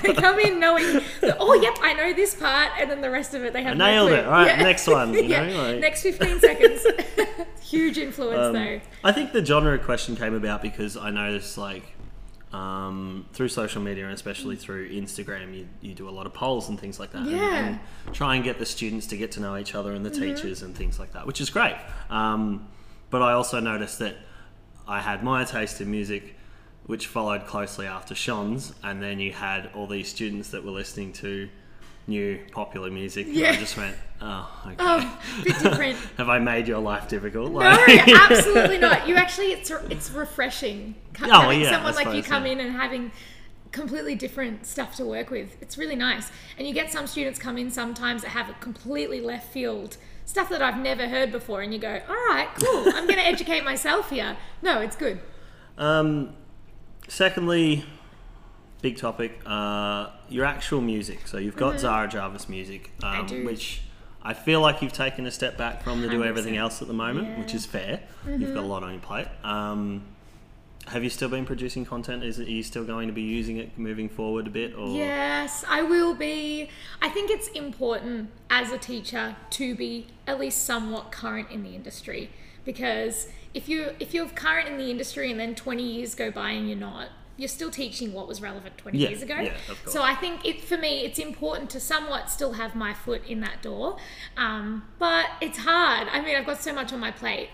They 0.02 0.12
come 0.14 0.38
in 0.38 0.60
knowing, 0.60 0.84
that, 1.22 1.38
oh, 1.40 1.54
yep, 1.54 1.76
I 1.82 1.94
know 1.94 2.12
this 2.12 2.34
part, 2.34 2.70
and 2.78 2.88
then 2.90 3.00
the 3.00 3.10
rest 3.10 3.34
of 3.34 3.42
it 3.44 3.52
they 3.52 3.62
have 3.64 3.72
I 3.74 3.78
no 3.78 3.86
nailed 3.86 4.08
clue. 4.10 4.18
it. 4.18 4.24
All 4.26 4.30
right, 4.32 4.58
next 4.58 4.86
one, 4.86 5.14
Yeah, 5.14 5.46
know, 5.48 5.62
like- 5.72 5.80
next 5.80 6.02
15 6.02 6.38
seconds. 6.38 6.86
Huge 7.62 7.98
influence, 7.98 8.38
Um, 8.38 8.52
though. 8.52 8.80
I 9.02 9.10
think 9.10 9.32
the 9.32 9.44
genre 9.44 9.76
question 9.80 10.14
came 10.14 10.34
about 10.34 10.62
because 10.62 10.96
I 10.96 11.10
noticed 11.10 11.58
like 11.58 11.82
um, 12.56 13.26
through 13.32 13.48
social 13.48 13.82
media 13.82 14.04
and 14.04 14.14
especially 14.14 14.56
through 14.56 14.88
Instagram, 14.90 15.54
you, 15.56 15.68
you 15.80 15.94
do 15.94 16.08
a 16.08 16.14
lot 16.18 16.26
of 16.26 16.32
polls 16.32 16.68
and 16.68 16.78
things 16.80 16.98
like 16.98 17.12
that. 17.12 17.22
and- 17.22 17.30
Yeah. 17.30 17.38
Mm-hmm. 17.38 17.66
And, 18.06 18.14
try 18.14 18.34
and 18.36 18.44
get 18.44 18.58
the 18.58 18.66
students 18.66 19.06
to 19.08 19.16
get 19.16 19.32
to 19.32 19.40
know 19.40 19.56
each 19.56 19.74
other 19.74 19.92
and 19.92 20.04
the 20.04 20.10
teachers 20.10 20.62
and 20.62 20.74
things 20.74 20.98
like 20.98 21.12
that, 21.12 21.26
which 21.26 21.40
is 21.40 21.50
great. 21.50 21.76
Um, 22.08 22.68
but 23.10 23.20
I 23.22 23.32
also 23.32 23.60
noticed 23.60 23.98
that 23.98 24.16
I 24.88 25.00
had 25.00 25.22
my 25.22 25.44
taste 25.44 25.80
in 25.80 25.90
music, 25.90 26.36
which 26.86 27.08
followed 27.08 27.46
closely 27.46 27.86
after 27.86 28.14
Sean's, 28.14 28.72
and 28.84 29.02
then 29.02 29.18
you 29.18 29.32
had 29.32 29.70
all 29.74 29.86
these 29.88 30.08
students 30.08 30.50
that 30.50 30.64
were 30.64 30.70
listening 30.70 31.12
to 31.14 31.48
new 32.06 32.38
popular 32.52 32.90
music. 32.90 33.26
And 33.26 33.46
I 33.46 33.56
just 33.56 33.76
went, 33.76 33.96
oh, 34.20 34.62
okay. 34.66 34.76
Oh, 34.78 35.20
bit 35.44 35.58
different. 35.62 35.98
Have 36.18 36.28
I 36.28 36.38
made 36.38 36.68
your 36.68 36.80
life 36.80 37.08
difficult? 37.08 37.52
No, 37.52 37.60
absolutely 37.88 38.78
not. 38.78 39.08
You 39.08 39.16
actually, 39.16 39.52
it's 39.52 39.70
it's 39.70 40.10
refreshing 40.10 40.94
Oh, 41.22 41.40
having 41.42 41.60
yeah, 41.60 41.70
someone 41.70 41.94
like 41.94 42.14
you 42.14 42.22
come 42.22 42.46
yeah. 42.46 42.52
in 42.52 42.60
and 42.60 42.72
having 42.72 43.10
completely 43.72 44.14
different 44.14 44.66
stuff 44.66 44.94
to 44.96 45.04
work 45.04 45.30
with. 45.30 45.56
It's 45.60 45.76
really 45.76 45.96
nice, 45.96 46.30
and 46.58 46.66
you 46.66 46.74
get 46.74 46.92
some 46.92 47.06
students 47.06 47.38
come 47.38 47.58
in 47.58 47.70
sometimes 47.70 48.22
that 48.22 48.30
have 48.30 48.48
a 48.48 48.54
completely 48.54 49.20
left 49.20 49.52
field 49.52 49.96
stuff 50.24 50.48
that 50.48 50.60
I've 50.62 50.78
never 50.78 51.08
heard 51.08 51.30
before, 51.32 51.60
and 51.62 51.72
you 51.72 51.78
go, 51.78 52.00
"All 52.08 52.14
right, 52.14 52.48
cool. 52.62 52.84
I'm 52.88 53.06
going 53.06 53.18
to 53.24 53.26
educate 53.26 53.64
myself 53.64 54.10
here." 54.10 54.36
No, 54.62 54.80
it's 54.80 54.96
good. 54.96 55.20
Um, 55.78 56.34
secondly, 57.08 57.84
big 58.86 58.96
topic, 58.96 59.32
uh, 59.46 60.10
your 60.28 60.44
actual 60.44 60.80
music. 60.80 61.26
So 61.26 61.38
you've 61.38 61.56
got 61.56 61.80
Zara 61.80 62.06
Jarvis 62.08 62.48
music, 62.48 62.90
um, 63.02 63.26
Mm-hmm. 63.26 63.42
I 63.42 63.50
which 63.50 63.82
I 64.22 64.32
feel 64.34 64.60
like 64.60 64.80
you've 64.82 64.92
taken 65.06 65.26
a 65.26 65.30
step 65.30 65.56
back 65.56 65.82
from 65.82 66.02
to 66.02 66.08
do 66.08 66.22
everything 66.24 66.56
else 66.56 66.80
at 66.82 66.88
the 66.88 66.94
moment, 66.94 67.38
which 67.40 67.52
is 67.54 67.66
fair. 67.66 68.00
You've 68.26 68.40
Mm-hmm. 68.40 68.54
got 68.54 68.64
a 68.64 68.66
lot 68.74 68.82
on 68.84 68.92
your 68.92 69.00
plate. 69.00 69.28
Um, 69.42 70.02
have 70.88 71.02
you 71.02 71.10
still 71.10 71.28
been 71.28 71.44
producing 71.44 71.84
content? 71.84 72.22
Is 72.22 72.38
it, 72.38 72.46
are 72.46 72.50
you 72.58 72.62
still 72.62 72.84
going 72.84 73.08
to 73.08 73.12
be 73.12 73.22
using 73.22 73.56
it 73.56 73.76
moving 73.76 74.08
forward 74.08 74.46
a 74.46 74.50
bit? 74.50 74.72
Or 74.76 74.88
Yes, 74.96 75.64
I 75.68 75.82
will 75.82 76.14
be. 76.14 76.70
I 77.02 77.08
think 77.08 77.28
it's 77.30 77.48
important 77.48 78.30
as 78.50 78.70
a 78.70 78.78
teacher 78.78 79.34
to 79.58 79.74
be 79.74 80.06
at 80.28 80.38
least 80.38 80.58
somewhat 80.64 81.10
current 81.10 81.50
in 81.50 81.64
the 81.64 81.74
industry 81.74 82.30
because 82.64 83.26
if 83.52 83.68
you 83.68 83.90
if 83.98 84.14
you're 84.14 84.28
current 84.28 84.68
in 84.68 84.76
the 84.78 84.88
industry 84.90 85.28
and 85.32 85.40
then 85.40 85.54
20 85.56 85.82
years 85.82 86.14
go 86.14 86.30
by 86.30 86.50
and 86.50 86.68
you're 86.68 86.78
not, 86.78 87.08
you're 87.36 87.48
still 87.48 87.70
teaching 87.70 88.12
what 88.12 88.26
was 88.26 88.40
relevant 88.40 88.78
20 88.78 88.98
Yeah, 88.98 89.08
years 89.10 89.22
ago. 89.22 89.34
yeah, 89.34 89.52
of 89.68 89.82
course. 89.82 89.92
So 89.92 90.02
I 90.02 90.14
think 90.14 90.44
it 90.44 90.62
for 90.64 90.76
me 90.78 91.00
it's 91.04 91.18
important 91.18 91.68
to 91.70 91.80
somewhat 91.80 92.30
still 92.30 92.54
have 92.54 92.74
my 92.74 92.94
foot 92.94 93.26
in 93.26 93.40
that 93.40 93.62
door. 93.62 93.98
Um, 94.36 94.84
but 94.98 95.26
it's 95.40 95.58
hard. 95.58 96.08
I 96.10 96.20
mean, 96.22 96.36
I've 96.36 96.46
got 96.46 96.62
so 96.62 96.72
much 96.72 96.92
on 96.92 97.00
my 97.00 97.10
plate. 97.10 97.48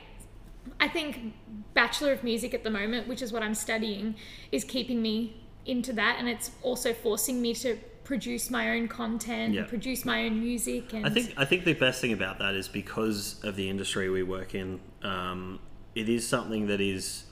I 0.79 0.89
think 0.89 1.35
Bachelor 1.75 2.13
of 2.13 2.23
Music 2.23 2.55
at 2.55 2.63
the 2.63 2.71
moment, 2.71 3.09
which 3.09 3.23
is 3.23 3.33
what 3.33 3.43
I'm 3.43 3.55
studying, 3.55 4.15
is 4.53 4.63
keeping 4.65 5.03
me 5.03 5.43
into 5.67 5.93
that, 5.95 6.17
and 6.19 6.29
it's 6.29 6.53
also 6.63 6.93
forcing 6.93 7.41
me 7.43 7.55
to 7.55 7.77
produce 8.05 8.51
my 8.51 8.71
own 8.71 8.89
content, 8.89 9.55
Yeah. 9.55 9.61
and 9.61 9.69
produce 9.69 10.05
my 10.05 10.25
own 10.25 10.41
music, 10.41 10.93
and 10.93 11.07
I 11.07 11.11
think 11.11 11.35
I 11.37 11.45
think 11.45 11.65
the 11.65 11.73
best 11.75 12.01
thing 12.01 12.13
about 12.13 12.39
that 12.41 12.55
is 12.55 12.67
because 12.69 13.41
of 13.45 13.55
the 13.57 13.69
industry 13.71 14.09
we 14.09 14.23
work 14.25 14.55
in, 14.57 14.81
um, 15.03 15.61
it 15.95 16.09
is 16.09 16.27
something 16.29 16.67
that 16.67 16.81
is 16.81 17.25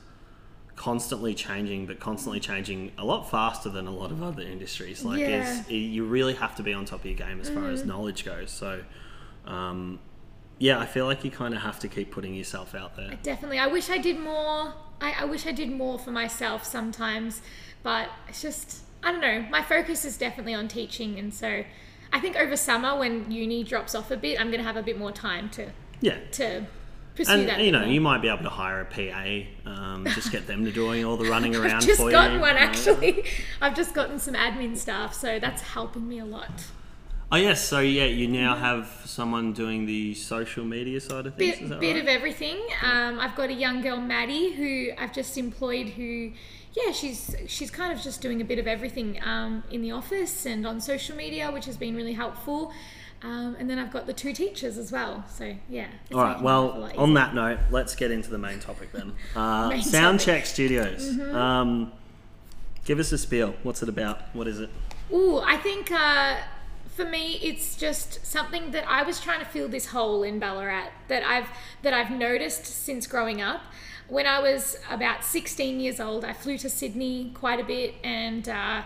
constantly 0.80 1.34
changing, 1.34 1.84
but 1.84 2.00
constantly 2.00 2.40
changing 2.40 2.90
a 2.96 3.04
lot 3.04 3.30
faster 3.30 3.68
than 3.68 3.86
a 3.86 3.90
lot 3.90 4.10
of 4.10 4.22
other 4.22 4.40
industries. 4.40 5.04
Like, 5.04 5.20
Yeah. 5.20 5.58
it's, 5.60 5.70
you 5.70 6.06
really 6.06 6.32
have 6.32 6.56
to 6.56 6.62
be 6.62 6.72
on 6.72 6.86
top 6.86 7.00
of 7.00 7.04
your 7.04 7.16
game 7.16 7.38
as 7.38 7.50
far 7.50 7.68
as 7.68 7.84
knowledge 7.84 8.24
goes. 8.24 8.50
So, 8.50 8.82
um, 9.44 9.98
yeah, 10.58 10.78
I 10.78 10.86
feel 10.86 11.04
like 11.04 11.22
you 11.22 11.30
kind 11.30 11.52
of 11.52 11.60
have 11.60 11.78
to 11.80 11.88
keep 11.88 12.10
putting 12.10 12.34
yourself 12.34 12.74
out 12.74 12.96
there. 12.96 13.18
definitely. 13.22 13.58
I 13.58 13.66
wish 13.66 13.90
I 13.90 13.98
did 13.98 14.18
more. 14.18 14.72
I, 15.02 15.12
I 15.18 15.24
wish 15.26 15.46
I 15.46 15.52
did 15.52 15.70
more 15.70 15.98
for 15.98 16.12
myself 16.12 16.64
sometimes, 16.64 17.42
but 17.82 18.08
it's 18.28 18.40
just 18.40 18.80
I 19.02 19.12
don't 19.12 19.20
know. 19.20 19.44
My 19.50 19.62
focus 19.62 20.06
is 20.06 20.16
definitely 20.16 20.54
on 20.54 20.66
teaching, 20.66 21.18
and 21.18 21.32
so 21.32 21.62
I 22.10 22.20
think 22.20 22.36
over 22.36 22.56
summer 22.56 22.98
when 22.98 23.30
uni 23.30 23.64
drops 23.64 23.94
off 23.94 24.10
a 24.10 24.16
bit, 24.16 24.40
I'm 24.40 24.50
gonna 24.50 24.62
have 24.62 24.76
a 24.78 24.82
bit 24.82 24.98
more 24.98 25.12
time 25.12 25.50
to 25.50 25.72
Yeah. 26.00 26.16
to 26.32 26.64
pursue 27.24 27.46
that. 27.46 27.58
And 27.58 27.64
you 27.64 27.72
know, 27.72 27.84
you 27.84 28.00
might 28.00 28.22
be 28.22 28.28
able 28.28 28.42
to 28.42 28.50
hire 28.50 28.80
a 28.80 28.84
PA, 28.84 29.70
um, 29.70 30.06
just 30.14 30.32
get 30.32 30.46
them 30.46 30.64
to 30.64 30.72
doing 30.72 31.04
all 31.04 31.16
the 31.16 31.28
running 31.28 31.54
around 31.60 31.76
I've 31.76 31.86
just 31.86 32.00
for 32.00 32.10
gotten 32.10 32.34
you. 32.34 32.40
one 32.40 32.56
actually. 32.56 33.24
I've 33.60 33.74
just 33.74 33.94
gotten 33.94 34.18
some 34.18 34.34
admin 34.34 34.76
staff, 34.76 35.14
so 35.14 35.38
that's 35.38 35.62
helping 35.62 36.08
me 36.08 36.18
a 36.18 36.24
lot. 36.24 36.50
Oh 37.32 37.36
yes, 37.36 37.64
so 37.64 37.78
yeah, 37.78 38.06
you 38.06 38.26
now 38.26 38.56
have 38.56 39.02
someone 39.04 39.52
doing 39.52 39.86
the 39.86 40.14
social 40.14 40.64
media 40.64 41.00
side 41.00 41.26
of 41.26 41.36
things. 41.36 41.60
Bit, 41.60 41.68
that 41.68 41.80
bit 41.80 41.92
right? 41.92 42.02
of 42.02 42.08
everything. 42.08 42.58
Um, 42.82 43.20
I've 43.20 43.36
got 43.36 43.50
a 43.50 43.52
young 43.52 43.82
girl, 43.82 43.98
Maddie, 43.98 44.52
who 44.52 44.90
I've 44.98 45.12
just 45.12 45.38
employed. 45.38 45.90
Who, 45.90 46.32
yeah, 46.72 46.90
she's 46.90 47.36
she's 47.46 47.70
kind 47.70 47.92
of 47.92 48.00
just 48.00 48.20
doing 48.20 48.40
a 48.40 48.44
bit 48.44 48.58
of 48.58 48.66
everything 48.66 49.20
um, 49.24 49.62
in 49.70 49.80
the 49.80 49.92
office 49.92 50.44
and 50.44 50.66
on 50.66 50.80
social 50.80 51.14
media, 51.16 51.52
which 51.52 51.66
has 51.66 51.76
been 51.76 51.94
really 51.94 52.14
helpful. 52.14 52.72
Um, 53.22 53.54
and 53.58 53.68
then 53.68 53.78
I've 53.78 53.92
got 53.92 54.06
the 54.06 54.14
two 54.14 54.32
teachers 54.32 54.78
as 54.78 54.90
well. 54.90 55.24
So 55.28 55.54
yeah. 55.68 55.88
All 56.12 56.20
right. 56.20 56.32
making 56.32 56.32
life 56.32 56.40
a 56.40 56.44
Well, 56.44 56.92
on 56.96 57.14
that 57.14 57.34
note, 57.34 57.58
let's 57.70 57.94
get 57.94 58.10
into 58.10 58.30
the 58.30 58.38
main 58.38 58.60
topic 58.60 58.92
then. 58.92 59.12
Uh, 59.36 59.68
Main 59.68 59.80
Soundcheck 59.80 60.18
topic. 60.24 60.44
Mm-hmm. 60.44 60.44
Studios. 60.46 61.34
Um, 61.34 61.92
give 62.84 62.98
us 62.98 63.12
a 63.12 63.18
spiel. 63.18 63.54
What's 63.62 63.82
it 63.82 63.88
about? 63.88 64.34
What 64.34 64.48
is 64.48 64.60
it? 64.60 64.70
Ooh, 65.12 65.38
I 65.38 65.56
think 65.56 65.90
uh, 65.92 66.36
for 66.96 67.04
me, 67.04 67.38
it's 67.42 67.76
just 67.76 68.24
something 68.24 68.70
that 68.70 68.84
I 68.88 69.02
was 69.02 69.20
trying 69.20 69.40
to 69.40 69.46
fill 69.46 69.68
this 69.68 69.86
hole 69.86 70.22
in 70.22 70.38
Ballarat 70.38 70.88
that 71.08 71.22
I've 71.22 71.48
that 71.82 71.92
I've 71.92 72.10
noticed 72.10 72.64
since 72.64 73.06
growing 73.06 73.40
up. 73.40 73.60
When 74.08 74.26
I 74.26 74.40
was 74.40 74.76
about 74.90 75.24
16 75.24 75.78
years 75.78 76.00
old, 76.00 76.24
I 76.24 76.32
flew 76.32 76.58
to 76.58 76.70
Sydney 76.70 77.32
quite 77.34 77.60
a 77.60 77.64
bit 77.64 77.94
and. 78.02 78.48
Uh, 78.48 78.82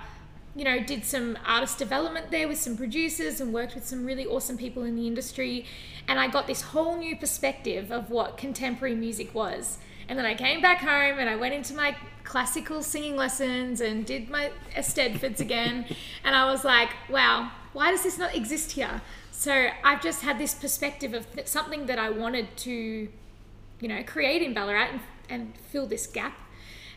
you 0.54 0.64
know, 0.64 0.80
did 0.80 1.04
some 1.04 1.36
artist 1.44 1.78
development 1.78 2.30
there 2.30 2.46
with 2.46 2.58
some 2.58 2.76
producers 2.76 3.40
and 3.40 3.52
worked 3.52 3.74
with 3.74 3.86
some 3.86 4.04
really 4.04 4.24
awesome 4.26 4.56
people 4.56 4.84
in 4.84 4.94
the 4.94 5.06
industry. 5.06 5.66
And 6.06 6.20
I 6.20 6.28
got 6.28 6.46
this 6.46 6.62
whole 6.62 6.96
new 6.96 7.16
perspective 7.16 7.90
of 7.90 8.10
what 8.10 8.36
contemporary 8.36 8.94
music 8.94 9.34
was. 9.34 9.78
And 10.08 10.18
then 10.18 10.26
I 10.26 10.34
came 10.34 10.60
back 10.60 10.78
home 10.78 11.18
and 11.18 11.28
I 11.28 11.36
went 11.36 11.54
into 11.54 11.74
my 11.74 11.96
classical 12.24 12.82
singing 12.82 13.16
lessons 13.16 13.80
and 13.80 14.04
did 14.04 14.28
my 14.30 14.50
Stedfords 14.76 15.40
again. 15.40 15.86
and 16.24 16.36
I 16.36 16.50
was 16.50 16.64
like, 16.64 16.90
wow, 17.08 17.50
why 17.72 17.90
does 17.90 18.02
this 18.02 18.18
not 18.18 18.34
exist 18.34 18.72
here? 18.72 19.02
So 19.30 19.68
I've 19.82 20.02
just 20.02 20.22
had 20.22 20.38
this 20.38 20.54
perspective 20.54 21.14
of 21.14 21.30
th- 21.32 21.48
something 21.48 21.86
that 21.86 21.98
I 21.98 22.10
wanted 22.10 22.56
to, 22.58 23.08
you 23.80 23.88
know, 23.88 24.02
create 24.04 24.42
in 24.42 24.54
Ballarat 24.54 24.90
and, 24.92 25.00
and 25.28 25.54
fill 25.70 25.86
this 25.86 26.06
gap. 26.06 26.38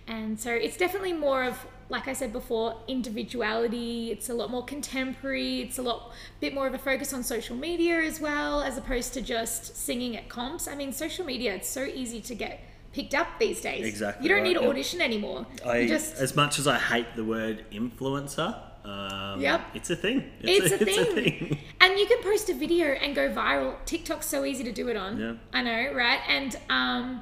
And 0.07 0.39
so 0.39 0.51
it's 0.51 0.77
definitely 0.77 1.13
more 1.13 1.43
of, 1.43 1.65
like 1.89 2.07
I 2.07 2.13
said 2.13 2.33
before, 2.33 2.75
individuality. 2.87 4.11
It's 4.11 4.29
a 4.29 4.33
lot 4.33 4.49
more 4.49 4.63
contemporary. 4.63 5.61
It's 5.61 5.77
a 5.77 5.81
lot 5.81 6.11
bit 6.39 6.53
more 6.53 6.67
of 6.67 6.73
a 6.73 6.77
focus 6.77 7.13
on 7.13 7.23
social 7.23 7.55
media 7.55 8.01
as 8.01 8.19
well, 8.19 8.61
as 8.61 8.77
opposed 8.77 9.13
to 9.15 9.21
just 9.21 9.75
singing 9.77 10.15
at 10.17 10.29
comps. 10.29 10.67
I 10.67 10.75
mean, 10.75 10.91
social 10.91 11.25
media, 11.25 11.55
it's 11.55 11.69
so 11.69 11.83
easy 11.83 12.21
to 12.21 12.35
get 12.35 12.59
picked 12.93 13.13
up 13.13 13.27
these 13.39 13.61
days. 13.61 13.85
Exactly 13.85 14.23
You 14.23 14.29
don't 14.29 14.43
right, 14.43 14.47
need 14.53 14.59
to 14.59 14.67
audition 14.67 15.01
anymore. 15.01 15.45
I, 15.65 15.79
you 15.79 15.87
just 15.87 16.15
as 16.15 16.35
much 16.35 16.59
as 16.59 16.67
I 16.67 16.77
hate 16.79 17.15
the 17.15 17.23
word 17.23 17.65
influencer, 17.71 18.57
um, 18.85 19.41
Yep. 19.41 19.61
it's 19.75 19.89
a 19.89 19.95
thing. 19.95 20.23
It's, 20.41 20.71
a, 20.71 20.75
it's 20.75 20.83
thing. 20.83 20.99
a 20.99 21.13
thing. 21.13 21.57
And 21.81 21.99
you 21.99 22.07
can 22.07 22.21
post 22.23 22.49
a 22.49 22.53
video 22.53 22.87
and 22.87 23.13
go 23.15 23.29
viral. 23.29 23.75
TikTok's 23.85 24.25
so 24.25 24.45
easy 24.45 24.63
to 24.63 24.71
do 24.71 24.87
it 24.87 24.97
on. 24.97 25.19
Yeah. 25.19 25.33
I 25.53 25.61
know, 25.61 25.93
right? 25.93 26.19
And 26.27 26.57
um, 26.69 27.21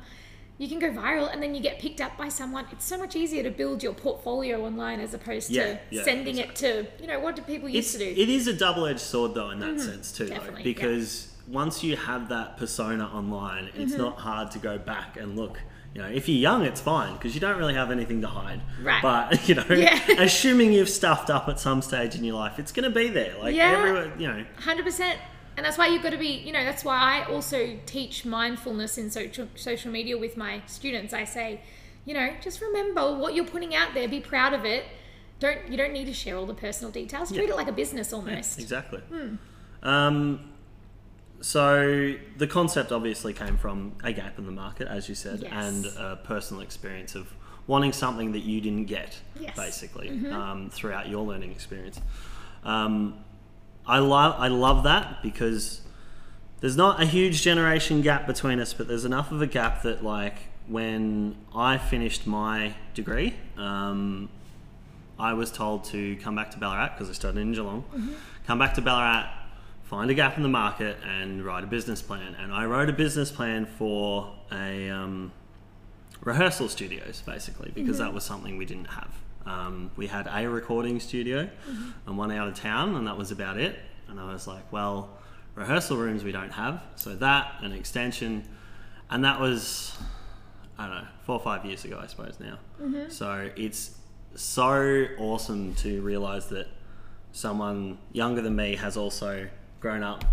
you 0.58 0.68
can 0.70 0.80
go 0.80 0.90
viral 0.90 1.32
and 1.32 1.42
then 1.44 1.54
you 1.54 1.62
get 1.62 1.80
picked 1.80 2.00
up 2.02 2.18
by 2.18 2.30
someone. 2.30 2.66
It's 2.72 2.86
so 2.86 2.98
much 2.98 3.16
easier 3.16 3.44
to 3.44 3.52
build 3.52 3.84
your 3.84 3.94
portfolio 3.94 4.64
online 4.66 5.00
as 5.00 5.14
opposed 5.14 5.50
Yeah, 5.52 5.64
to 5.66 5.80
yeah, 5.92 6.04
sending 6.04 6.38
it 6.38 6.56
to, 6.58 6.88
you 7.00 7.08
know, 7.08 7.20
what 7.20 7.36
do 7.36 7.42
people 7.42 7.68
used 7.68 7.94
It's, 7.96 8.04
to 8.04 8.16
do? 8.16 8.22
it 8.22 8.30
is 8.30 8.48
a 8.48 8.54
double-edged 8.54 9.00
sword 9.00 9.34
though 9.34 9.50
in 9.50 9.60
that 9.60 9.80
sense 9.82 10.12
too, 10.12 10.26
though, 10.26 10.36
definitely, 10.36 10.62
yeah. 10.62 10.74
because 10.74 11.34
once 11.48 11.84
you 11.84 11.96
have 11.98 12.30
that 12.30 12.58
persona 12.58 13.06
online, 13.14 13.70
it's 13.76 13.94
Mm-hmm. 13.94 14.02
not 14.02 14.18
hard 14.18 14.52
to 14.52 14.60
go 14.60 14.78
back 14.78 15.18
and 15.18 15.36
look. 15.36 15.60
You 15.94 16.02
know, 16.02 16.08
if 16.10 16.28
you're 16.28 16.38
young, 16.38 16.64
it's 16.66 16.82
fine 16.82 17.14
because 17.14 17.34
you 17.36 17.40
don't 17.40 17.58
really 17.58 17.74
have 17.76 17.90
anything 17.92 18.20
to 18.22 18.28
hide. 18.28 18.62
Right. 18.82 19.02
But 19.02 19.48
you 19.50 19.56
know, 19.56 19.64
Yeah. 19.70 20.00
assuming 20.20 20.74
you've 20.74 20.90
stuffed 20.90 21.30
up 21.30 21.48
at 21.48 21.60
some 21.60 21.82
stage 21.82 22.16
in 22.16 22.24
your 22.24 22.36
life, 22.36 22.60
it's 22.60 22.72
going 22.72 22.84
to 22.84 22.90
be 22.90 23.08
there. 23.10 23.34
Like 23.40 23.56
Yeah. 23.56 23.72
everyone, 23.78 24.20
you 24.20 24.28
know, 24.28 24.46
Hundred 24.60 24.84
percent, 24.86 25.20
and 25.58 25.66
that's 25.66 25.78
why 25.78 25.88
you've 25.88 26.04
got 26.04 26.12
to 26.12 26.18
be. 26.18 26.28
You 26.46 26.52
know, 26.54 26.64
that's 26.64 26.84
why 26.84 26.98
I 26.98 27.26
also 27.32 27.78
teach 27.86 28.26
mindfulness 28.26 28.98
in 28.98 29.10
social 29.10 29.48
social 29.56 29.92
media 29.92 30.18
with 30.18 30.38
my 30.38 30.62
students. 30.66 31.14
I 31.14 31.24
say, 31.26 31.62
you 32.06 32.14
know, 32.14 32.30
just 32.42 32.62
remember 32.62 33.16
what 33.18 33.36
you're 33.36 33.46
putting 33.46 33.74
out 33.76 33.94
there. 33.94 34.08
Be 34.08 34.20
proud 34.20 34.54
of 34.54 34.66
it. 34.66 34.84
Don't 35.40 35.68
you 35.70 35.78
don't 35.78 35.94
need 35.94 36.06
to 36.06 36.14
share 36.14 36.38
all 36.38 36.46
the 36.46 36.54
personal 36.54 36.92
details. 36.92 37.30
Treat 37.32 37.48
Yeah. 37.48 37.54
it 37.54 37.58
like 37.58 37.68
a 37.68 37.72
business 37.74 38.14
almost. 38.14 38.60
Exactly. 38.60 39.00
Hmm. 39.02 39.36
Um, 39.88 40.50
so 41.42 42.16
the 42.38 42.48
concept 42.48 42.92
obviously 42.92 43.34
came 43.34 43.58
from 43.58 43.94
a 44.04 44.12
gap 44.14 44.38
in 44.40 44.46
the 44.46 44.52
market, 44.52 44.88
as 44.88 45.08
you 45.10 45.16
said, 45.16 45.42
Yes. 45.42 45.52
and 45.54 45.86
a 45.98 46.16
personal 46.24 46.62
experience 46.64 47.14
of 47.16 47.34
wanting 47.68 47.94
something 47.94 48.32
that 48.32 48.40
you 48.44 48.62
didn't 48.62 48.86
get, 48.86 49.20
Yes. 49.40 49.52
Mm-hmm. 49.52 49.62
basically, 49.62 50.32
um, 50.32 50.70
throughout 50.70 51.10
your 51.10 51.26
learning 51.26 51.52
experience. 51.52 52.00
Um, 52.64 53.20
I 53.88 54.00
love 54.00 54.36
I 54.40 54.48
love 54.48 54.84
that 54.84 55.22
because 55.22 55.82
there's 56.60 56.78
not 56.78 57.02
a 57.02 57.06
huge 57.06 57.42
generation 57.42 58.02
gap 58.02 58.26
between 58.26 58.60
us, 58.60 58.74
but 58.74 58.88
there's 58.88 59.06
enough 59.06 59.32
of 59.32 59.42
a 59.42 59.48
gap 59.48 59.84
that 59.84 60.04
like 60.04 60.38
when 60.68 61.36
I 61.54 61.78
finished 61.78 62.26
my 62.26 62.74
degree, 62.96 63.36
um, 63.58 64.30
I 65.20 65.34
was 65.34 65.52
told 65.52 65.84
to 65.86 66.16
come 66.18 66.36
back 66.36 66.52
to 66.52 66.58
Ballarat 66.58 66.94
because 66.94 67.10
I 67.10 67.14
studied 67.14 67.42
in 67.42 67.54
Geelong. 67.54 67.84
Come 68.48 68.60
back 68.60 68.74
to 68.76 68.82
Ballarat, 68.82 69.30
find 69.84 70.10
a 70.10 70.14
gap 70.14 70.38
in 70.38 70.44
the 70.44 70.50
market, 70.50 70.98
and 71.06 71.46
write 71.46 71.64
a 71.64 71.68
business 71.68 72.02
plan. 72.02 72.36
And 72.40 72.52
I 72.54 72.66
wrote 72.66 72.90
a 72.90 72.94
business 72.94 73.32
plan 73.32 73.66
for 73.66 74.34
a 74.52 74.90
um, 74.90 75.32
rehearsal 76.22 76.68
studios, 76.70 77.22
basically, 77.26 77.72
because 77.76 78.00
that 78.00 78.14
was 78.14 78.24
something 78.24 78.58
we 78.58 78.66
didn't 78.66 78.86
have. 78.86 79.14
Um, 79.46 79.92
we 79.96 80.08
had 80.08 80.28
a 80.32 80.50
recording 80.50 81.00
studio 81.00 81.48
and 82.08 82.18
one 82.18 82.32
out 82.32 82.48
of 82.48 82.56
town, 82.56 82.96
and 82.96 83.08
that 83.08 83.18
was 83.18 83.32
about 83.32 83.58
it. 83.58 83.78
And 84.08 84.20
I 84.20 84.32
was 84.32 84.48
like, 84.48 84.72
well, 84.72 85.10
rehearsal 85.56 85.98
rooms 85.98 86.24
we 86.24 86.32
don't 86.32 86.52
have, 86.52 86.82
so 86.96 87.16
that 87.16 87.54
an 87.62 87.72
extension, 87.72 88.44
and 89.10 89.24
that 89.24 89.40
was 89.40 89.96
I 90.78 90.88
don't 90.88 90.96
know 90.96 91.08
four 91.26 91.36
or 91.36 91.42
five 91.42 91.64
years 91.66 91.86
ago, 91.86 92.00
I 92.02 92.08
suppose 92.08 92.40
now. 92.40 92.58
So 93.10 93.50
it's 93.56 93.98
so 94.36 95.08
awesome 95.18 95.74
to 95.76 96.02
realize 96.02 96.48
that 96.50 96.68
someone 97.32 97.98
younger 98.12 98.42
than 98.42 98.56
me 98.56 98.76
has 98.76 98.98
also 98.98 99.48
grown 99.80 100.04
up 100.04 100.26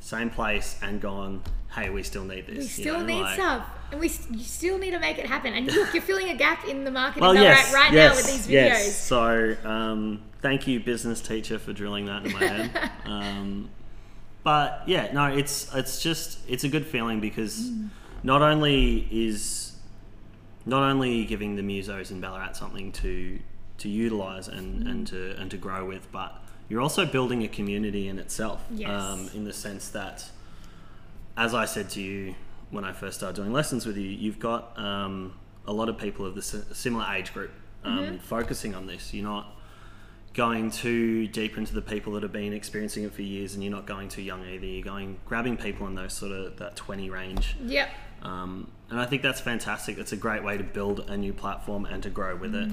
same 0.00 0.28
place 0.30 0.78
and 0.82 1.00
gone 1.00 1.42
hey 1.74 1.88
we 1.90 2.02
still 2.02 2.24
need 2.24 2.46
this 2.46 2.56
We 2.56 2.62
you 2.62 2.68
still 2.68 2.98
know, 3.00 3.06
need 3.06 3.22
like- 3.22 3.34
stuff, 3.34 3.66
and 3.94 4.00
we 4.00 4.10
you 4.30 4.44
still 4.44 4.78
need 4.78 4.90
to 4.90 4.98
make 4.98 5.18
it 5.18 5.26
happen. 5.26 5.52
And 5.54 5.66
look, 5.66 5.94
you're 5.94 6.02
filling 6.02 6.28
a 6.28 6.34
gap 6.36 6.66
in 6.66 6.84
the 6.84 6.90
market 6.90 7.20
well 7.22 7.34
yes 7.34 7.72
right 7.72 7.92
yes, 7.92 8.10
now 8.12 8.16
with 8.16 8.26
these 8.26 8.46
videos. 8.46 8.50
yes. 8.52 8.96
so 9.02 9.56
um, 9.64 10.22
thank 10.42 10.66
you 10.66 10.80
business 10.80 11.20
teacher 11.20 11.58
for 11.58 11.72
drilling 11.72 12.06
that 12.06 12.26
in 12.26 12.32
my 12.32 12.44
head 12.44 12.90
um, 13.06 13.70
but 14.42 14.82
yeah 14.86 15.10
no 15.12 15.26
it's 15.26 15.72
it's 15.74 16.02
just 16.02 16.38
it's 16.48 16.64
a 16.64 16.68
good 16.68 16.86
feeling 16.86 17.20
because 17.20 17.70
Mm. 17.70 17.88
not 18.22 18.42
only 18.42 19.06
is 19.10 19.72
not 20.66 20.82
only 20.82 21.24
giving 21.24 21.56
the 21.56 21.62
musos 21.62 22.10
in 22.10 22.20
Ballarat 22.20 22.52
something 22.54 22.90
to 22.92 23.38
to 23.78 23.88
utilize 23.88 24.48
and, 24.48 24.84
Mm. 24.84 24.90
and 24.90 25.06
to 25.08 25.36
and 25.40 25.50
to 25.50 25.56
grow 25.56 25.84
with, 25.86 26.10
but 26.12 26.32
you're 26.68 26.80
also 26.80 27.04
building 27.04 27.42
a 27.42 27.48
community 27.48 28.08
in 28.08 28.18
itself. 28.18 28.60
Yes. 28.70 28.88
Um, 28.90 29.28
in 29.34 29.44
the 29.44 29.52
sense 29.52 29.88
that, 29.90 30.24
as 31.36 31.52
I 31.54 31.66
said 31.66 31.90
to 31.90 32.00
you 32.00 32.34
when 32.74 32.84
I 32.84 32.92
first 32.92 33.18
started 33.18 33.36
doing 33.36 33.52
lessons 33.52 33.86
with 33.86 33.96
you, 33.96 34.08
you've 34.08 34.38
got 34.40 34.78
um, 34.78 35.34
a 35.66 35.72
lot 35.72 35.88
of 35.88 35.96
people 35.96 36.26
of 36.26 36.34
the 36.34 36.42
similar 36.42 37.06
age 37.14 37.32
group 37.32 37.50
um, 37.84 37.98
Mm-hmm. 37.98 38.16
focusing 38.18 38.74
on 38.74 38.86
this. 38.86 39.14
You're 39.14 39.24
not 39.24 39.46
going 40.34 40.70
too 40.70 41.28
deep 41.28 41.56
into 41.56 41.72
the 41.74 41.82
people 41.82 42.12
that 42.14 42.22
have 42.24 42.32
been 42.32 42.52
experiencing 42.52 43.04
it 43.04 43.14
for 43.14 43.22
years, 43.22 43.54
and 43.54 43.62
you're 43.62 43.72
not 43.72 43.86
going 43.86 44.08
too 44.08 44.22
young 44.22 44.44
either. 44.44 44.66
You're 44.66 44.82
going 44.84 45.18
grabbing 45.26 45.56
people 45.56 45.86
in 45.86 45.94
those 45.94 46.12
sort 46.12 46.32
of 46.32 46.56
that 46.58 46.74
20 46.76 47.08
range. 47.10 47.56
Yep. 47.64 47.88
Um, 48.22 48.70
and 48.90 48.98
I 49.00 49.06
think 49.06 49.22
that's 49.22 49.40
fantastic. 49.40 49.98
It's 49.98 50.12
a 50.12 50.16
great 50.16 50.42
way 50.42 50.56
to 50.56 50.64
build 50.64 51.08
a 51.08 51.16
new 51.16 51.32
platform 51.32 51.84
and 51.84 52.02
to 52.02 52.10
grow 52.10 52.34
with 52.36 52.54
it. 52.54 52.70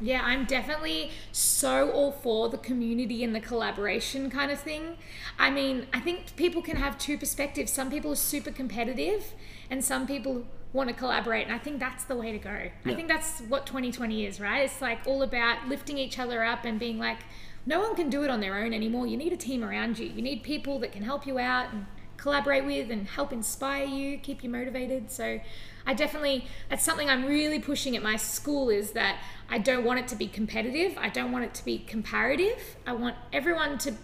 Yeah, 0.00 0.22
I'm 0.22 0.44
definitely 0.44 1.10
so 1.32 1.90
all 1.90 2.12
for 2.12 2.48
the 2.48 2.58
community 2.58 3.22
and 3.22 3.34
the 3.34 3.40
collaboration 3.40 4.30
kind 4.30 4.50
of 4.50 4.60
thing. 4.60 4.96
I 5.38 5.50
mean, 5.50 5.86
I 5.92 6.00
think 6.00 6.36
people 6.36 6.62
can 6.62 6.76
have 6.76 6.98
two 6.98 7.16
perspectives. 7.16 7.72
Some 7.72 7.90
people 7.90 8.12
are 8.12 8.16
super 8.16 8.50
competitive, 8.50 9.34
and 9.70 9.84
some 9.84 10.06
people 10.06 10.44
want 10.72 10.88
to 10.88 10.94
collaborate. 10.94 11.46
And 11.46 11.54
I 11.54 11.58
think 11.58 11.78
that's 11.78 12.04
the 12.04 12.16
way 12.16 12.32
to 12.32 12.38
go. 12.38 12.68
I 12.84 12.94
think 12.94 13.08
that's 13.08 13.40
what 13.42 13.64
2020 13.66 14.26
is, 14.26 14.40
right? 14.40 14.64
It's 14.64 14.82
like 14.82 14.98
all 15.06 15.22
about 15.22 15.68
lifting 15.68 15.96
each 15.96 16.18
other 16.18 16.42
up 16.42 16.64
and 16.64 16.78
being 16.78 16.98
like, 16.98 17.18
no 17.64 17.80
one 17.80 17.94
can 17.94 18.10
do 18.10 18.24
it 18.24 18.30
on 18.30 18.40
their 18.40 18.56
own 18.56 18.74
anymore. 18.74 19.06
You 19.06 19.16
need 19.16 19.32
a 19.32 19.36
team 19.36 19.64
around 19.64 19.98
you. 19.98 20.06
You 20.06 20.20
need 20.20 20.42
people 20.42 20.78
that 20.80 20.92
can 20.92 21.02
help 21.02 21.26
you 21.26 21.38
out 21.38 21.72
and 21.72 21.86
collaborate 22.16 22.64
with 22.64 22.90
and 22.90 23.06
help 23.06 23.32
inspire 23.32 23.84
you, 23.84 24.18
keep 24.18 24.42
you 24.42 24.50
motivated. 24.50 25.10
So 25.10 25.40
I 25.86 25.94
definitely 25.94 26.46
that's 26.68 26.84
something 26.84 27.08
I'm 27.08 27.24
really 27.24 27.58
pushing 27.58 27.96
at 27.96 28.02
my 28.02 28.16
school 28.16 28.70
is 28.70 28.92
that 28.92 29.18
I 29.48 29.58
don't 29.58 29.84
want 29.84 30.00
it 30.00 30.08
to 30.08 30.16
be 30.16 30.28
competitive. 30.28 30.96
I 30.98 31.08
don't 31.08 31.32
want 31.32 31.44
it 31.44 31.54
to 31.54 31.64
be 31.64 31.78
comparative. 31.78 32.76
I 32.86 32.92
want 32.92 33.16
everyone 33.32 33.78
to 33.78 33.94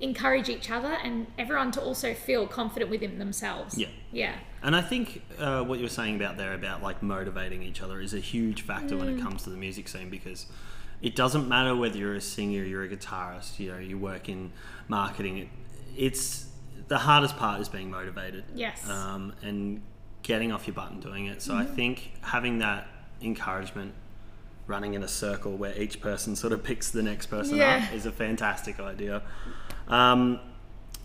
encourage 0.00 0.48
each 0.48 0.68
other 0.70 0.98
and 1.04 1.28
everyone 1.38 1.70
to 1.70 1.80
also 1.80 2.12
feel 2.12 2.46
confident 2.46 2.90
within 2.90 3.18
themselves. 3.18 3.78
Yeah. 3.78 3.88
Yeah. 4.10 4.34
And 4.62 4.76
I 4.76 4.82
think 4.82 5.22
uh, 5.38 5.62
what 5.62 5.78
you 5.78 5.84
were 5.84 5.90
saying 5.90 6.16
about 6.16 6.36
there 6.36 6.54
about 6.54 6.82
like 6.82 7.02
motivating 7.02 7.62
each 7.62 7.82
other 7.82 8.00
is 8.00 8.12
a 8.12 8.20
huge 8.20 8.62
factor 8.62 8.96
when 8.96 9.08
it 9.08 9.20
comes 9.20 9.44
to 9.44 9.50
the 9.50 9.56
music 9.56 9.88
scene 9.88 10.10
because 10.10 10.46
it 11.00 11.16
doesn't 11.16 11.48
matter 11.48 11.74
whether 11.74 11.96
you're 11.96 12.14
a 12.14 12.20
singer, 12.20 12.62
you're 12.62 12.84
a 12.84 12.88
guitarist, 12.88 13.58
you 13.58 13.72
know, 13.72 13.78
you 13.78 13.98
work 13.98 14.28
in 14.28 14.52
marketing. 14.86 15.38
It, 15.38 15.48
it's 15.96 16.46
the 16.92 16.98
hardest 16.98 17.38
part 17.38 17.58
is 17.58 17.70
being 17.70 17.90
motivated. 17.90 18.44
Yes. 18.54 18.86
Um, 18.86 19.32
and 19.40 19.80
getting 20.22 20.52
off 20.52 20.66
your 20.66 20.74
butt 20.74 20.90
and 20.90 21.00
doing 21.02 21.24
it. 21.24 21.40
So 21.40 21.54
I 21.54 21.64
think 21.64 22.12
having 22.20 22.58
that 22.58 22.86
encouragement 23.22 23.94
running 24.66 24.92
in 24.92 25.02
a 25.02 25.08
circle 25.08 25.56
where 25.56 25.74
each 25.80 26.02
person 26.02 26.36
sort 26.36 26.52
of 26.52 26.62
picks 26.68 26.90
the 26.90 27.02
next 27.02 27.26
person 27.26 27.56
Yeah. 27.56 27.86
up 27.88 27.94
is 27.94 28.04
a 28.04 28.12
fantastic 28.12 28.78
idea. 28.78 29.22
Um, 29.88 30.38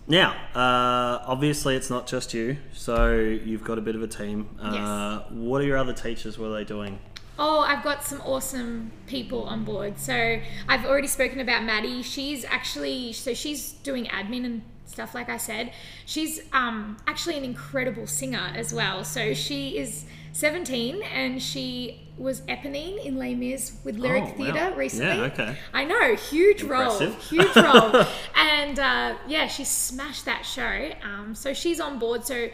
now, 0.10 0.32
uh, 0.54 1.24
obviously, 1.26 1.78
it's 1.78 1.90
not 1.90 2.06
just 2.06 2.34
you, 2.34 2.58
so 2.74 3.14
you've 3.14 3.64
got 3.64 3.78
a 3.78 3.82
bit 3.82 3.96
of 3.96 4.02
a 4.04 4.08
team. 4.08 4.50
Uh, 4.62 5.20
What 5.30 5.62
are 5.62 5.66
your 5.66 5.78
other 5.78 5.94
teachers? 5.94 6.38
What 6.38 6.48
are 6.48 6.54
they 6.54 6.64
doing? 6.66 7.00
Oh, 7.40 7.60
I've 7.60 7.84
got 7.84 8.04
some 8.04 8.22
awesome 8.22 8.92
people 9.06 9.44
on 9.44 9.64
board. 9.64 10.00
So 10.00 10.40
I've 10.68 10.86
already 10.86 11.08
spoken 11.08 11.40
about 11.40 11.64
Maddie. 11.64 12.02
She's 12.02 12.44
actually 12.46 13.14
so 13.14 13.34
she's 13.34 13.74
doing 13.84 14.06
admin 14.06 14.46
and 14.46 14.62
stuff 14.86 15.14
like 15.14 15.30
I 15.30 15.38
said. 15.38 15.72
She's 16.06 16.42
um, 16.54 16.98
actually 17.06 17.38
an 17.38 17.44
incredible 17.44 18.08
singer 18.08 18.52
as 18.56 18.74
well. 18.74 19.04
So 19.04 19.34
she 19.34 19.78
is 19.78 20.06
17 20.32 21.02
and 21.04 21.42
she 21.42 22.02
was 22.18 22.42
Eponine 22.42 23.04
in 23.06 23.18
Les 23.18 23.36
Mis 23.36 23.78
with 23.84 23.98
Lyric 23.98 24.24
Oh, 24.24 24.28
wow. 24.28 24.34
Theatre 24.54 24.74
recently. 24.76 25.18
Yeah, 25.18 25.24
okay. 25.26 25.58
I 25.74 25.84
know, 25.84 26.16
huge 26.16 26.62
Impressive. 26.62 27.10
role, 27.12 27.20
huge 27.22 27.56
role, 27.56 28.06
and 28.36 28.80
uh, 28.80 29.16
yeah, 29.28 29.48
she 29.48 29.64
smashed 29.64 30.26
that 30.26 30.44
show. 30.46 30.92
Um, 31.04 31.36
so 31.36 31.54
she's 31.54 31.80
on 31.80 32.00
board. 32.00 32.26
So 32.26 32.50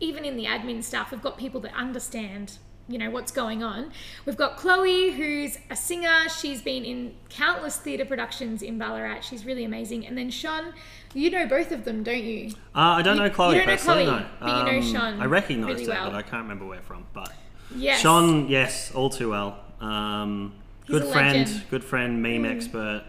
even 0.00 0.24
in 0.26 0.36
the 0.36 0.44
admin 0.44 0.82
stuff, 0.82 1.10
we've 1.10 1.22
got 1.22 1.38
people 1.38 1.60
that 1.62 1.74
understand, 1.74 2.58
you 2.88 2.98
know, 2.98 3.10
what's 3.10 3.32
going 3.32 3.62
on. 3.64 3.90
We've 4.24 4.36
got 4.36 4.56
Chloe, 4.56 5.10
who's 5.10 5.58
a 5.70 5.76
singer. 5.76 6.28
She's 6.28 6.62
been 6.62 6.84
in 6.84 7.14
countless 7.28 7.76
theatre 7.76 8.04
productions 8.04 8.62
in 8.62 8.78
Ballarat. 8.78 9.20
She's 9.20 9.44
really 9.44 9.64
amazing. 9.64 10.06
And 10.06 10.16
then 10.16 10.30
Sean, 10.30 10.72
you 11.12 11.30
know 11.30 11.46
both 11.46 11.72
of 11.72 11.84
them, 11.84 12.02
don't 12.04 12.22
you? 12.22 12.50
Uh, 12.74 12.78
I 12.98 13.02
don't 13.02 13.16
You- 13.16 13.22
know 13.24 13.30
Chloe 13.30 13.54
you 13.54 13.60
don't 13.60 13.66
know 13.66 13.72
personally, 13.72 14.04
Chloe, 14.04 14.20
no. 14.20 14.26
but 14.40 14.48
you 14.72 14.72
know 14.80 14.92
Sean 14.92 15.20
I 15.20 15.24
recognise 15.26 15.66
really 15.68 15.84
her, 15.86 15.90
well. 15.90 16.10
but 16.10 16.16
I 16.16 16.22
can't 16.22 16.42
remember 16.42 16.66
where 16.66 16.80
from. 16.82 17.06
But 17.12 17.32
Yes. 17.74 18.00
Sean, 18.00 18.48
yes, 18.48 18.92
all 18.94 19.10
too 19.10 19.30
well. 19.30 19.58
Um, 19.80 20.52
good 20.86 21.04
friend, 21.04 21.38
legend. 21.38 21.62
Mm. 21.66 21.70
good 21.70 21.84
friend, 21.84 22.22
meme 22.22 22.44
expert. 22.44 23.02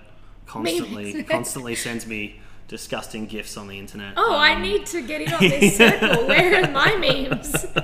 Constantly, 0.48 1.10
expert. 1.10 1.27
constantly 1.31 1.75
sends 1.75 2.07
me 2.07 2.39
disgusting 2.68 3.26
gifs 3.28 3.56
on 3.56 3.68
the 3.68 3.80
internet. 3.80 4.14
Oh, 4.18 4.36
I 4.36 4.54
Um, 4.56 4.62
need 4.62 4.86
to 4.88 5.02
get 5.02 5.22
in 5.22 5.32
on 5.34 5.40
this 5.54 5.78
circle. 5.78 6.28
Where 6.28 6.64
are 6.66 6.72
my 6.72 6.96
memes? 6.98 7.66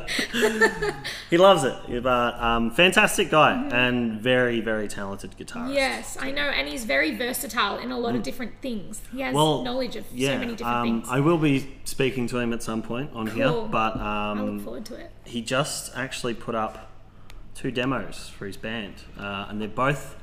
He 1.30 1.38
loves 1.38 1.64
it, 1.64 2.04
but 2.04 2.40
um, 2.40 2.70
fantastic 2.72 3.30
guy 3.32 3.54
and 3.72 4.20
very, 4.22 4.60
very 4.62 4.88
talented 4.88 5.36
guitarist. 5.38 5.74
yes, 5.74 6.18
I 6.20 6.32
know, 6.32 6.44
and 6.44 6.68
he's 6.68 6.86
very 6.86 7.16
versatile 7.16 7.78
in 7.80 7.92
a 7.92 7.98
lot 7.98 8.16
of 8.16 8.22
different 8.24 8.54
things. 8.62 9.02
He 9.12 9.22
has 9.22 9.32
Mm. 9.34 9.36
Well, 9.36 9.64
knowledge 9.64 9.96
of 9.96 10.06
yeah, 10.14 10.34
so 10.34 10.40
many 10.40 10.56
different 10.56 10.78
um, 10.78 10.84
things. 11.02 11.08
I 11.10 11.20
will 11.22 11.38
be 11.40 11.76
speaking 11.86 12.28
to 12.28 12.38
him 12.38 12.54
at 12.54 12.62
some 12.62 12.82
point 12.84 13.12
on 13.14 13.28
here, 13.28 13.48
Cool. 13.48 13.68
but 13.68 13.96
I 13.98 14.34
look 14.34 14.50
um, 14.50 14.60
forward 14.60 14.86
to 14.86 14.96
it. 14.96 15.12
he 15.26 15.42
just 15.42 15.96
actually 15.96 16.34
put 16.36 16.54
up 16.56 16.92
two 17.56 17.72
demos 17.72 18.30
for 18.30 18.46
his 18.46 18.58
band, 18.58 18.96
uh, 19.18 19.48
and 19.50 19.60
they're 19.60 19.68
both 19.70 20.16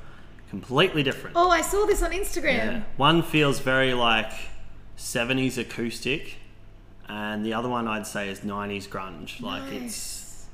completely 0.50 1.02
different. 1.02 1.36
Oh, 1.36 1.48
I 1.50 1.62
saw 1.62 1.86
this 1.86 2.02
on 2.02 2.10
Instagram. 2.10 2.44
Yeah. 2.56 2.82
One 2.96 3.22
feels 3.22 3.60
very 3.60 3.94
like 3.94 4.32
70s 4.98 5.56
acoustic, 5.58 6.36
and 7.08 7.44
the 7.44 7.54
other 7.54 7.68
one 7.68 7.88
I'd 7.88 8.06
say 8.06 8.28
is 8.28 8.40
90s 8.40 8.88
grunge. 8.88 9.40
Like 9.40 9.72
it's 9.72 9.80
Nice. 9.80 10.46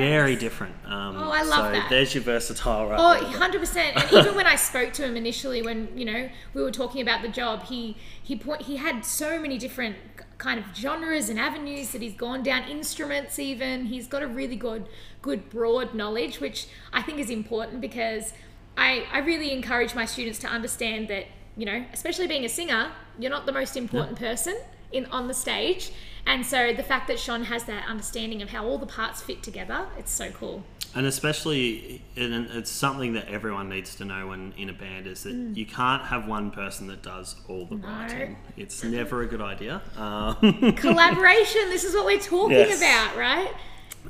very 0.00 0.32
Yes. 0.32 0.40
different. 0.40 0.74
Um, 0.86 1.16
Oh, 1.16 1.30
I 1.30 1.42
love 1.42 1.66
so 1.66 1.70
that. 1.72 1.90
there's 1.90 2.14
your 2.14 2.24
versatile 2.24 2.88
right 2.88 2.98
Oh, 2.98 3.24
100%. 3.24 3.92
And 3.96 4.12
even 4.12 4.34
when 4.34 4.46
I 4.46 4.56
spoke 4.56 4.92
to 4.94 5.04
him 5.04 5.16
initially 5.16 5.62
when, 5.62 5.88
you 5.96 6.04
know, 6.06 6.28
we 6.54 6.62
were 6.62 6.70
talking 6.70 7.00
about 7.02 7.22
the 7.22 7.28
job, 7.28 7.64
he 7.64 7.96
he 8.22 8.34
point, 8.36 8.62
he 8.62 8.76
had 8.76 9.04
so 9.04 9.38
many 9.38 9.58
different 9.58 9.96
kind 10.38 10.58
of 10.58 10.64
genres 10.74 11.28
and 11.28 11.38
avenues 11.38 11.90
that 11.92 12.02
he's 12.02 12.14
gone 12.14 12.42
down, 12.42 12.64
instruments 12.64 13.38
even. 13.38 13.86
He's 13.86 14.06
got 14.06 14.22
a 14.22 14.26
really 14.26 14.56
good 14.56 14.86
good 15.22 15.48
broad 15.48 15.94
knowledge, 15.94 16.40
which 16.40 16.66
I 16.92 17.00
think 17.02 17.18
is 17.18 17.30
important 17.30 17.80
because 17.80 18.32
I 18.76 19.04
I 19.12 19.18
really 19.18 19.52
encourage 19.52 19.94
my 19.94 20.04
students 20.06 20.38
to 20.40 20.48
understand 20.48 21.08
that, 21.08 21.26
you 21.56 21.66
know, 21.66 21.84
especially 21.92 22.26
being 22.26 22.44
a 22.44 22.48
singer, 22.48 22.90
you're 23.18 23.30
not 23.30 23.46
the 23.46 23.52
most 23.52 23.76
important 23.76 24.18
person 24.18 24.56
in 24.92 25.06
on 25.06 25.28
the 25.28 25.34
stage. 25.34 25.92
And 26.26 26.44
so 26.46 26.72
the 26.72 26.82
fact 26.82 27.08
that 27.08 27.18
Sean 27.18 27.44
has 27.44 27.64
that 27.64 27.86
understanding 27.88 28.40
of 28.40 28.48
how 28.48 28.64
all 28.66 28.78
the 28.78 28.86
parts 28.86 29.20
fit 29.22 29.42
together, 29.42 29.86
it's 29.98 30.10
so 30.10 30.30
cool. 30.30 30.62
And 30.96 31.06
especially, 31.06 32.02
and 32.16 32.46
it's 32.52 32.70
something 32.70 33.14
that 33.14 33.26
everyone 33.28 33.68
needs 33.68 33.96
to 33.96 34.04
know 34.04 34.28
when 34.28 34.52
in 34.56 34.70
a 34.70 34.72
band 34.72 35.06
is 35.08 35.24
that 35.24 35.34
Mm. 35.34 35.56
you 35.56 35.66
can't 35.66 36.02
have 36.04 36.28
one 36.28 36.50
person 36.52 36.86
that 36.86 37.02
does 37.02 37.34
all 37.48 37.66
the 37.66 37.76
writing. 37.76 38.36
It's 38.56 38.82
never 38.98 39.22
a 39.22 39.26
good 39.26 39.40
idea. 39.42 39.82
Um, 39.96 40.72
collaboration. 40.76 41.68
This 41.68 41.82
is 41.84 41.94
what 41.94 42.06
we're 42.06 42.20
talking 42.20 42.56
Yes. 42.56 42.78
about, 42.78 43.16
right? 43.18 43.50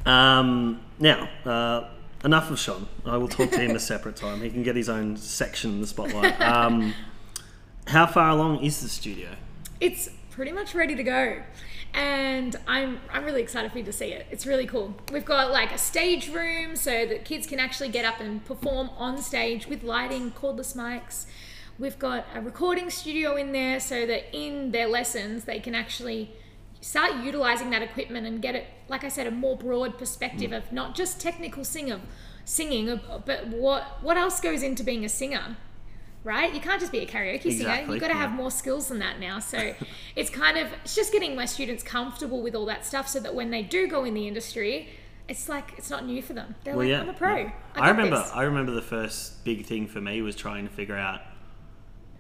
um, 0.07 0.81
now, 0.99 1.29
uh, 1.47 1.89
enough 2.25 2.51
of 2.51 2.59
Sean. 2.59 2.89
I 3.05 3.17
will 3.17 3.29
talk 3.29 3.51
to 3.51 3.61
him 3.61 3.77
a 3.77 3.81
separate 3.81 4.17
time. 4.17 4.41
He 4.41 4.51
can 4.51 4.63
get 4.63 4.77
his 4.77 4.89
own 4.89 5.17
section 5.17 5.73
in 5.73 5.81
the 5.81 5.87
spotlight. 5.87 6.41
Um, 6.41 6.95
how 7.87 8.07
far 8.07 8.31
along 8.31 8.65
is 8.65 8.81
the 8.81 8.89
studio? 8.89 9.31
It's 9.81 10.09
pretty 10.31 10.53
much 10.53 10.75
ready 10.75 10.95
to 10.95 11.03
go. 11.03 11.43
And 11.93 12.57
I'm 12.67 13.01
I'm 13.13 13.25
really 13.25 13.43
excited 13.43 13.71
for 13.71 13.79
you 13.79 13.85
to 13.85 13.93
see 13.93 14.07
it. 14.07 14.27
It's 14.31 14.47
really 14.47 14.67
cool. 14.67 14.95
We've 15.13 15.25
got 15.25 15.53
like 15.53 15.71
a 15.71 15.79
stage 15.79 16.29
room 16.29 16.75
so 16.75 17.07
that 17.07 17.25
kids 17.25 17.47
can 17.47 17.61
actually 17.61 17.91
get 17.91 18.05
up 18.05 18.21
and 18.21 18.45
perform 18.45 18.91
on 18.97 19.19
stage 19.23 19.69
with 19.69 19.85
lighting, 19.85 20.33
cordless 20.33 20.75
mics. 20.75 21.27
We've 21.79 21.99
got 21.99 22.27
a 22.35 22.41
recording 22.41 22.91
studio 22.91 23.37
in 23.37 23.53
there 23.53 23.79
so 23.79 24.07
that 24.07 24.35
in 24.37 24.73
their 24.73 24.89
lessons 24.89 25.45
they 25.45 25.61
can 25.61 25.75
actually 25.75 26.35
start 26.85 27.25
utilizing 27.25 27.71
that 27.71 27.81
equipment 27.81 28.27
and 28.27 28.43
get 28.43 28.55
it, 28.55 28.67
like 28.89 29.05
I 29.05 29.09
said, 29.09 29.27
a 29.27 29.31
more 29.31 29.57
broad 29.57 29.97
perspective 29.97 30.53
of 30.53 30.71
not 30.71 30.95
just 30.95 31.19
technical 31.19 31.65
singer, 31.65 31.99
singing, 32.45 33.01
but 33.25 33.47
what 33.49 34.03
what 34.03 34.19
else 34.19 34.39
goes 34.39 34.63
into 34.63 34.85
being 34.85 35.03
a 35.03 35.09
singer, 35.09 35.57
right? 36.25 36.53
You 36.53 36.61
can't 36.61 36.79
just 36.79 36.93
be 36.93 36.99
a 36.99 37.07
karaoke 37.07 37.57
singer. 37.57 37.87
You've 37.91 38.01
got 38.01 38.09
to 38.09 38.15
have 38.15 38.33
yeah. 38.33 38.37
more 38.37 38.51
skills 38.51 38.89
than 38.89 38.99
that 38.99 39.19
now. 39.19 39.39
So 39.39 39.75
it's 40.17 40.29
kind 40.29 40.59
of 40.59 40.69
it's 40.85 40.95
just 40.95 41.11
getting 41.11 41.35
my 41.35 41.47
students 41.47 41.83
comfortable 41.83 42.43
with 42.43 42.55
all 42.55 42.67
that 42.67 42.85
stuff, 42.85 43.09
so 43.09 43.19
that 43.21 43.35
when 43.35 43.51
they 43.51 43.63
do 43.63 43.89
go 43.89 44.05
in 44.05 44.13
the 44.13 44.29
industry, 44.29 44.91
it's 45.27 45.49
like 45.49 45.73
it's 45.79 45.89
not 45.89 46.05
new 46.05 46.21
for 46.21 46.35
them. 46.35 46.55
They're 46.65 46.77
Well, 46.77 46.85
like, 46.85 46.91
yeah. 46.91 47.01
I'm 47.01 47.09
a 47.09 47.15
pro. 47.15 47.37
yeah. 47.37 47.53
I, 47.77 47.81
I, 47.81 47.89
remember. 47.89 48.19
this." 48.19 48.31
I 48.35 48.43
remember 48.43 48.73
the 48.73 48.83
first 48.83 49.43
big 49.43 49.65
thing 49.65 49.87
for 49.87 50.03
me 50.03 50.21
was 50.21 50.37
trying 50.37 50.69
to 50.69 50.75
figure 50.75 50.99
out 50.99 51.23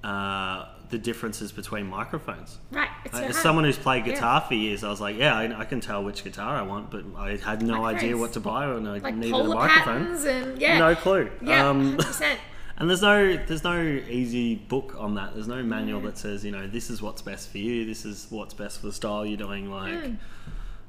uh, 0.02 0.68
the 0.90 0.98
differences 0.98 1.50
between 1.52 1.86
microphones. 1.88 2.58
right. 2.70 2.88
It's 3.04 3.16
so 3.18 3.24
As 3.24 3.36
someone 3.36 3.64
who's 3.64 3.78
played 3.78 4.06
Yeah. 4.06 4.14
guitar 4.14 4.40
for 4.42 4.54
years, 4.54 4.84
I 4.84 4.90
was 4.90 5.00
like, 5.00 5.16
yeah, 5.16 5.36
I, 5.36 5.60
I 5.60 5.64
can 5.64 5.80
tell 5.80 6.02
which 6.04 6.22
guitar 6.24 6.56
I 6.56 6.62
want, 6.62 6.90
but 6.90 7.04
I 7.16 7.36
had 7.36 7.62
no 7.62 7.84
idea 7.84 8.16
what 8.16 8.32
to 8.34 8.40
buy 8.40 8.66
and 8.66 8.86
I 8.88 8.98
like 8.98 9.14
needed 9.14 9.34
a 9.40 9.44
microphone. 9.44 10.06
and 10.26 10.60
yeah, 10.60 10.78
No 10.78 10.94
clue. 10.94 11.30
yeah, 11.42 11.68
Um, 11.68 11.96
100%. 11.98 12.36
and 12.78 12.88
there's 12.90 13.02
no 13.02 13.36
there's 13.36 13.62
no 13.64 13.80
easy 13.82 14.56
book 14.56 14.96
on 14.98 15.14
that. 15.14 15.34
There's 15.34 15.48
no 15.48 15.62
manual 15.62 16.00
Mm. 16.00 16.04
that 16.06 16.18
says 16.18 16.44
you 16.44 16.50
know 16.50 16.66
this 16.66 16.90
is 16.90 17.00
what's 17.00 17.22
best 17.22 17.50
for 17.50 17.58
you. 17.58 17.84
This 17.86 18.04
is 18.04 18.26
what's 18.30 18.54
best 18.54 18.80
for 18.80 18.86
the 18.86 18.92
style 18.92 19.24
you're 19.24 19.36
doing. 19.36 19.70
Like, 19.70 19.94
Mm. 19.94 20.16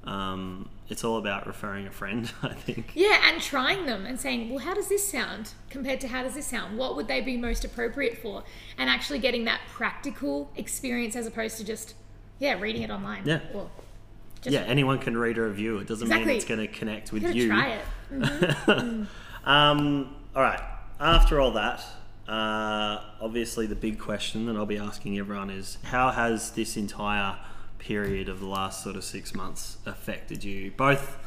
Um, 0.05 0.69
it's 0.87 1.03
all 1.03 1.17
about 1.17 1.47
referring 1.47 1.87
a 1.87 1.91
friend. 1.91 2.31
I 2.43 2.53
think. 2.53 2.91
Yeah, 2.93 3.19
and 3.29 3.41
trying 3.41 3.85
them 3.85 4.05
and 4.05 4.19
saying, 4.19 4.49
well, 4.49 4.59
how 4.59 4.73
does 4.73 4.87
this 4.87 5.07
sound 5.07 5.53
compared 5.69 5.99
to 6.01 6.07
how 6.07 6.23
does 6.23 6.35
this 6.35 6.45
sound? 6.45 6.77
What 6.77 6.95
would 6.95 7.07
they 7.07 7.21
be 7.21 7.37
most 7.37 7.65
appropriate 7.65 8.17
for? 8.17 8.43
And 8.77 8.89
actually 8.89 9.19
getting 9.19 9.45
that 9.45 9.61
practical 9.69 10.51
experience 10.55 11.15
as 11.15 11.25
opposed 11.25 11.57
to 11.57 11.63
just, 11.63 11.95
yeah, 12.39 12.59
reading 12.59 12.83
it 12.83 12.91
online. 12.91 13.23
Yeah. 13.25 13.39
Well, 13.53 13.71
just 14.41 14.53
yeah, 14.53 14.61
anyone 14.61 14.99
can 14.99 15.17
read 15.17 15.39
a 15.39 15.41
review. 15.41 15.79
It 15.79 15.87
doesn't 15.87 16.05
Exactly. 16.05 16.27
mean 16.27 16.35
it's 16.35 16.45
going 16.45 16.59
to 16.59 16.67
connect 16.67 17.11
with 17.11 17.23
you. 17.33 17.47
try 17.47 17.79
it. 17.79 17.85
um, 19.45 20.15
all 20.35 20.41
right. 20.43 20.61
After 20.99 21.41
all 21.41 21.51
that, 21.51 21.83
uh, 22.27 23.01
obviously 23.19 23.65
the 23.65 23.75
big 23.75 23.99
question 23.99 24.45
that 24.45 24.55
I'll 24.55 24.67
be 24.67 24.77
asking 24.77 25.17
everyone 25.17 25.49
is 25.49 25.79
how 25.83 26.11
has 26.11 26.51
this 26.51 26.77
entire 26.77 27.37
period 27.85 28.27
of 28.27 28.39
the 28.39 28.47
last 28.47 28.83
sort 28.83 28.95
of 28.95 29.03
six 29.03 29.35
months 29.35 29.77
affected 29.85 30.43
you, 30.43 30.71
both 30.71 31.17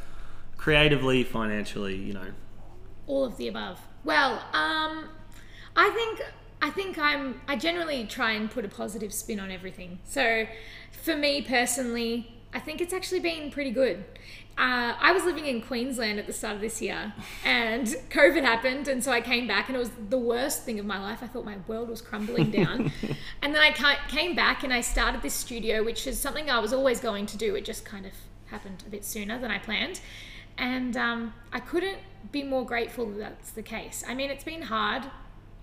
creatively, 0.56 1.22
financially? 1.22 1.94
You 1.96 2.14
know, 2.14 2.30
all 3.06 3.24
of 3.24 3.36
the 3.36 3.48
above. 3.48 3.80
Well, 4.04 4.34
um, 4.52 5.08
I 5.76 5.90
think 5.90 6.22
I 6.60 6.70
think 6.70 6.98
I'm 6.98 7.40
I 7.46 7.56
generally 7.56 8.04
try 8.04 8.32
and 8.32 8.50
put 8.50 8.64
a 8.64 8.68
positive 8.68 9.12
spin 9.14 9.40
on 9.40 9.50
everything. 9.50 10.00
So, 10.04 10.46
for 10.90 11.16
me 11.16 11.42
personally, 11.42 12.37
I 12.58 12.60
think 12.60 12.80
it's 12.80 12.92
actually 12.92 13.20
been 13.20 13.52
pretty 13.52 13.70
good. 13.70 14.04
Uh, 14.58 14.92
I 14.98 15.12
was 15.12 15.22
living 15.22 15.46
in 15.46 15.62
Queensland 15.62 16.18
at 16.18 16.26
the 16.26 16.32
start 16.32 16.56
of 16.56 16.60
this 16.60 16.82
year, 16.82 17.12
and 17.44 17.86
COVID 18.10 18.42
happened, 18.42 18.88
and 18.88 19.02
so 19.02 19.12
I 19.12 19.20
came 19.20 19.46
back, 19.46 19.68
and 19.68 19.76
it 19.76 19.78
was 19.78 19.92
the 20.08 20.18
worst 20.18 20.64
thing 20.64 20.80
of 20.80 20.84
my 20.84 21.00
life. 21.00 21.20
I 21.22 21.28
thought 21.28 21.44
my 21.44 21.58
world 21.68 21.88
was 21.88 22.02
crumbling 22.02 22.50
down, 22.50 22.90
and 23.42 23.54
then 23.54 23.62
I 23.62 23.70
came 24.08 24.34
back 24.34 24.64
and 24.64 24.72
I 24.72 24.80
started 24.80 25.22
this 25.22 25.34
studio, 25.34 25.84
which 25.84 26.08
is 26.08 26.18
something 26.18 26.50
I 26.50 26.58
was 26.58 26.72
always 26.72 26.98
going 26.98 27.26
to 27.26 27.36
do. 27.36 27.54
It 27.54 27.64
just 27.64 27.84
kind 27.84 28.04
of 28.04 28.12
happened 28.46 28.82
a 28.84 28.90
bit 28.90 29.04
sooner 29.04 29.38
than 29.38 29.52
I 29.52 29.58
planned, 29.58 30.00
and 30.56 30.96
um, 30.96 31.34
I 31.52 31.60
couldn't 31.60 31.98
be 32.32 32.42
more 32.42 32.66
grateful 32.66 33.06
that 33.10 33.18
that's 33.20 33.52
the 33.52 33.62
case. 33.62 34.02
I 34.04 34.14
mean, 34.14 34.30
it's 34.30 34.42
been 34.42 34.62
hard 34.62 35.04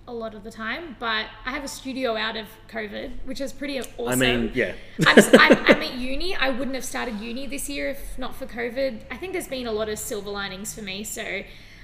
a 0.07 0.13
lot 0.13 0.35
of 0.35 0.43
the 0.43 0.51
time, 0.51 0.95
but 0.99 1.25
I 1.45 1.51
have 1.51 1.63
a 1.63 1.67
studio 1.67 2.15
out 2.15 2.37
of 2.37 2.47
COVID, 2.69 3.11
which 3.25 3.41
is 3.41 3.51
pretty 3.51 3.79
awesome. 3.79 4.07
I 4.07 4.15
mean, 4.15 4.51
yeah. 4.53 4.73
I'm, 5.05 5.17
I'm, 5.17 5.51
I'm 5.65 5.81
at 5.81 5.93
uni. 5.95 6.35
I 6.35 6.49
wouldn't 6.49 6.75
have 6.75 6.85
started 6.85 7.19
uni 7.19 7.47
this 7.47 7.67
year 7.69 7.89
if 7.89 8.17
not 8.17 8.35
for 8.35 8.45
COVID. 8.45 9.01
I 9.09 9.17
think 9.17 9.33
there's 9.33 9.47
been 9.47 9.65
a 9.67 9.71
lot 9.71 9.89
of 9.89 9.97
silver 9.97 10.29
linings 10.29 10.75
for 10.75 10.81
me. 10.83 11.03
So, 11.03 11.41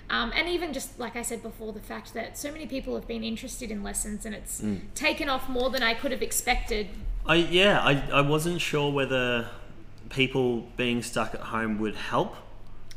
um, 0.09 0.31
and 0.35 0.47
even 0.47 0.71
just 0.71 0.99
like 0.99 1.15
I 1.15 1.23
said 1.23 1.41
before, 1.41 1.73
the 1.73 1.79
fact 1.79 2.13
that 2.13 2.37
so 2.37 2.51
many 2.51 2.67
people 2.67 2.93
have 2.95 3.07
been 3.07 3.23
interested 3.23 3.71
in 3.71 3.81
lessons 3.83 4.25
and 4.25 4.35
it's 4.35 4.61
Mm. 4.61 4.81
taken 4.93 5.27
off 5.27 5.49
more 5.49 5.69
than 5.71 5.81
I 5.81 5.93
could 5.95 6.11
have 6.11 6.21
expected. 6.21 6.89
I 7.25 7.35
yeah, 7.35 7.79
I, 7.79 8.03
I 8.11 8.21
wasn't 8.21 8.61
sure 8.61 8.91
whether 8.91 9.47
people 10.09 10.67
being 10.77 11.01
stuck 11.01 11.33
at 11.33 11.39
home 11.41 11.79
would 11.79 11.95
help 11.95 12.35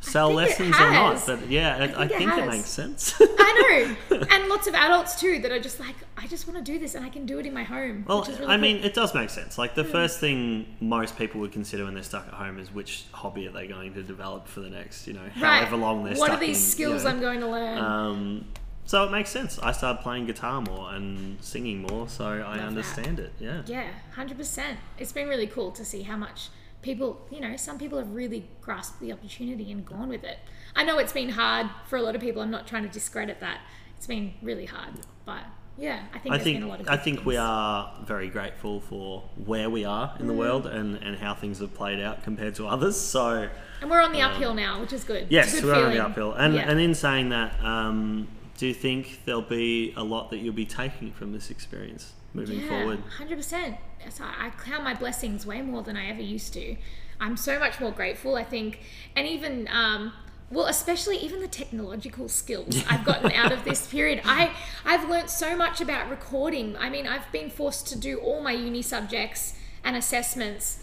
sell 0.05 0.31
lessons 0.33 0.75
or 0.77 0.91
not, 0.91 1.23
but 1.27 1.49
yeah, 1.49 1.77
I, 1.97 2.05
I 2.05 2.09
think 2.09 2.33
it 2.33 2.39
it, 2.39 2.47
makes 2.47 2.69
sense. 2.69 3.15
I 3.21 3.97
know, 4.11 4.17
and 4.31 4.49
lots 4.49 4.67
of 4.67 4.75
adults 4.75 5.19
too 5.19 5.41
that 5.41 5.51
are 5.51 5.59
just 5.59 5.81
like, 5.81 5.97
I 6.17 6.27
just 6.27 6.47
want 6.47 6.65
to 6.65 6.73
do 6.73 6.79
this 6.79 6.95
and 6.95 7.05
I 7.05 7.09
can 7.09 7.27
do 7.27 7.39
it 7.39 7.47
in 7.47 7.55
my 7.55 7.65
home. 7.65 8.05
Well, 8.07 8.23
really 8.23 8.45
I 8.45 8.47
cool. 8.47 8.59
mean, 8.59 8.77
it 8.85 8.95
does 8.95 9.15
make 9.15 9.31
sense. 9.31 9.59
Like 9.59 9.75
the 9.75 9.85
first 9.85 10.21
thing 10.21 10.67
most 10.81 11.17
people 11.17 11.41
would 11.41 11.53
consider 11.53 11.85
when 11.85 11.95
they're 11.95 12.03
stuck 12.03 12.27
at 12.27 12.35
home 12.35 12.59
is 12.59 12.73
which 12.73 13.05
hobby 13.13 13.47
are 13.49 13.53
they 13.53 13.67
going 13.67 13.95
to 13.95 14.03
develop 14.03 14.47
for 14.47 14.61
the 14.61 14.71
next, 14.71 15.07
you 15.07 15.15
know, 15.15 15.23
right. 15.23 15.35
however 15.35 15.77
long 15.77 16.05
they're 16.05 16.15
stuck. 16.15 16.29
What 16.29 16.37
are 16.37 16.41
these 16.41 16.63
in, 16.63 16.71
skills 16.71 17.03
you 17.03 17.09
know. 17.09 17.15
I'm 17.15 17.21
going 17.21 17.41
to 17.41 17.49
learn? 17.49 17.79
Um, 17.79 18.45
so 18.87 19.05
it 19.05 19.11
makes 19.11 19.31
sense. 19.31 19.59
I 19.59 19.73
started 19.73 20.03
playing 20.03 20.27
guitar 20.27 20.61
more 20.61 20.93
and 20.93 21.43
singing 21.43 21.83
more, 21.83 22.09
so 22.09 22.27
I 22.27 22.59
that. 22.59 22.67
understand 22.67 23.19
it. 23.19 23.33
Yeah. 23.41 23.63
Yeah, 23.67 23.89
hundred 24.15 24.37
percent. 24.37 24.79
It's 24.99 25.13
been 25.13 25.29
really 25.29 25.47
cool 25.47 25.71
to 25.73 25.85
see 25.85 26.03
how 26.03 26.17
much 26.17 26.49
people, 26.85 27.21
you 27.31 27.41
know, 27.41 27.57
some 27.57 27.79
people 27.79 27.99
have 27.99 28.11
really 28.15 28.47
grasped 28.61 29.01
the 29.01 29.11
opportunity 29.13 29.73
and 29.73 29.85
gone 29.85 30.09
with 30.09 30.23
it. 30.23 30.39
I 30.77 30.85
know 30.85 30.99
it's 30.99 31.13
been 31.13 31.31
hard 31.31 31.69
for 31.87 31.97
a 31.97 32.03
lot 32.03 32.15
of 32.15 32.21
people. 32.21 32.43
I'm 32.43 32.51
not 32.51 32.67
trying 32.69 32.85
to 32.85 32.89
discredit 32.89 33.41
that. 33.41 33.61
It's 33.97 34.07
been 34.07 34.35
really 34.43 34.67
hard, 34.67 34.93
but 35.25 35.41
yeah, 35.79 36.05
I 36.15 36.19
think 36.19 36.35
I 36.35 36.39
think 36.39 36.57
been 36.59 36.63
a 36.65 36.69
lot 36.69 36.81
of. 36.81 36.89
I 36.89 36.97
think 36.99 37.25
we 37.25 37.37
are 37.37 37.93
very 38.07 38.29
grateful 38.29 38.81
for 38.81 39.23
where 39.45 39.71
we 39.71 39.85
are 39.85 40.15
in 40.21 40.27
the 40.27 40.35
Mm. 40.35 40.37
world 40.37 40.67
and, 40.67 40.97
and 40.97 41.17
how 41.17 41.35
things 41.35 41.59
have 41.59 41.75
played 41.75 42.01
out 42.01 42.23
compared 42.23 42.55
to 42.57 42.67
others. 42.69 43.01
So 43.01 43.49
and 43.81 43.91
we're 43.91 44.01
on 44.03 44.13
the 44.13 44.21
uphill 44.21 44.55
now, 44.55 44.81
which 44.81 44.93
is 44.93 45.03
good. 45.05 45.27
Yes, 45.31 45.55
good 45.55 45.65
we're 45.65 45.75
on 45.87 45.93
the 45.93 46.05
uphill. 46.05 46.33
And 46.35 46.55
Yeah. 46.55 46.69
and 46.71 46.79
in 46.79 46.95
saying 46.95 47.31
that, 47.31 47.59
um, 47.65 48.29
do 48.59 48.67
you 48.69 48.75
think 48.75 49.23
there'll 49.25 49.43
be 49.43 49.95
a 49.97 50.05
lot 50.05 50.31
that 50.31 50.39
you'll 50.39 50.55
be 50.55 50.67
taking 50.67 51.13
from 51.13 51.33
this 51.33 51.51
experience 51.51 52.13
moving 52.35 52.61
yeah, 52.61 52.69
forward? 52.69 53.01
hundred 53.19 53.37
percent. 53.37 53.77
So 54.11 54.25
I 54.25 54.51
count 54.51 54.85
my 54.85 54.95
blessings 54.95 55.47
way 55.47 55.63
more 55.63 55.83
than 55.83 55.97
I 55.97 56.11
ever 56.11 56.21
used 56.21 56.53
to. 56.55 56.77
I'm 57.21 57.37
so 57.37 57.59
much 57.59 57.81
more 57.81 57.93
grateful. 57.93 58.37
I 58.37 58.45
think, 58.45 58.81
and 59.17 59.27
even 59.27 59.69
um, 59.73 60.13
well, 60.51 60.67
especially 60.67 61.17
even 61.19 61.41
the 61.41 61.49
technological 61.49 62.29
skills 62.29 62.83
I've 62.89 63.05
gotten 63.13 63.33
out 63.33 63.53
of 63.53 63.65
this 63.65 63.87
period. 63.87 64.21
I 64.25 64.53
I've 64.85 65.09
learnt 65.09 65.31
so 65.31 65.57
much 65.57 65.81
about 65.81 66.11
recording. 66.11 66.77
I 66.77 66.91
mean, 66.91 67.07
I've 67.07 67.31
been 67.33 67.51
forced 67.51 67.87
to 67.89 67.99
do 67.99 68.19
all 68.19 68.43
my 68.43 68.53
uni 68.53 68.83
subjects 68.83 69.57
and 69.83 69.97
assessments 69.97 70.81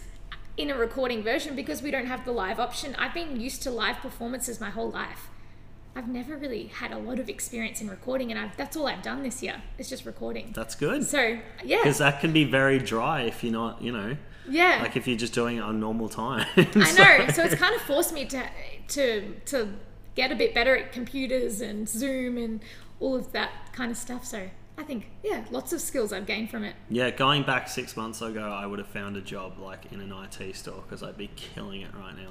in 0.56 0.70
a 0.70 0.76
recording 0.76 1.22
version 1.22 1.56
because 1.56 1.82
we 1.82 1.90
don't 1.90 2.06
have 2.06 2.24
the 2.24 2.32
live 2.32 2.60
option. 2.60 2.94
I've 2.96 3.14
been 3.14 3.40
used 3.40 3.62
to 3.62 3.70
live 3.70 3.96
performances 3.96 4.60
my 4.60 4.70
whole 4.70 4.90
life. 4.90 5.28
I've 5.94 6.08
never 6.08 6.36
really 6.36 6.66
had 6.66 6.90
a 6.92 6.98
lot 6.98 7.18
of 7.18 7.28
experience 7.28 7.80
in 7.82 7.88
recording, 7.88 8.30
and 8.30 8.40
I've, 8.40 8.56
that's 8.56 8.76
all 8.76 8.86
I've 8.86 9.02
done 9.02 9.22
this 9.22 9.42
year. 9.42 9.62
It's 9.78 9.90
just 9.90 10.06
recording. 10.06 10.52
That's 10.54 10.74
good. 10.74 11.04
So 11.04 11.38
yeah, 11.62 11.78
Because 11.78 11.98
that 11.98 12.20
can 12.20 12.32
be 12.32 12.44
very 12.44 12.78
dry 12.78 13.22
if 13.22 13.44
you're 13.44 13.52
not, 13.52 13.82
you 13.82 13.92
know, 13.92 14.16
yeah. 14.48 14.78
like 14.80 14.96
if 14.96 15.06
you're 15.06 15.18
just 15.18 15.34
doing 15.34 15.58
it 15.58 15.60
on 15.60 15.80
normal 15.80 16.08
time. 16.08 16.46
I 16.56 16.92
know. 16.92 17.32
So 17.32 17.42
it's 17.42 17.54
kind 17.54 17.74
of 17.74 17.82
forced 17.82 18.12
me 18.14 18.24
to 18.26 18.48
to 18.88 19.34
to 19.46 19.68
get 20.14 20.32
a 20.32 20.34
bit 20.34 20.54
better 20.54 20.76
at 20.76 20.92
computers 20.92 21.60
and 21.60 21.88
Zoom 21.88 22.38
and 22.38 22.60
all 23.00 23.14
of 23.14 23.32
that 23.32 23.50
kind 23.72 23.90
of 23.90 23.96
stuff. 23.98 24.24
So 24.24 24.48
I 24.78 24.84
think 24.84 25.10
yeah, 25.22 25.44
lots 25.50 25.72
of 25.72 25.80
skills 25.80 26.12
I've 26.12 26.26
gained 26.26 26.50
from 26.50 26.64
it. 26.64 26.74
Yeah, 26.88 27.10
going 27.10 27.42
back 27.42 27.68
six 27.68 27.96
months 27.96 28.22
ago, 28.22 28.42
I 28.50 28.64
would 28.66 28.78
have 28.78 28.88
found 28.88 29.16
a 29.16 29.20
job 29.20 29.58
like 29.58 29.92
in 29.92 30.00
an 30.00 30.12
IT 30.12 30.56
store 30.56 30.82
because 30.82 31.02
I'd 31.02 31.18
be 31.18 31.30
killing 31.36 31.82
it 31.82 31.90
right 31.94 32.14
now. 32.16 32.30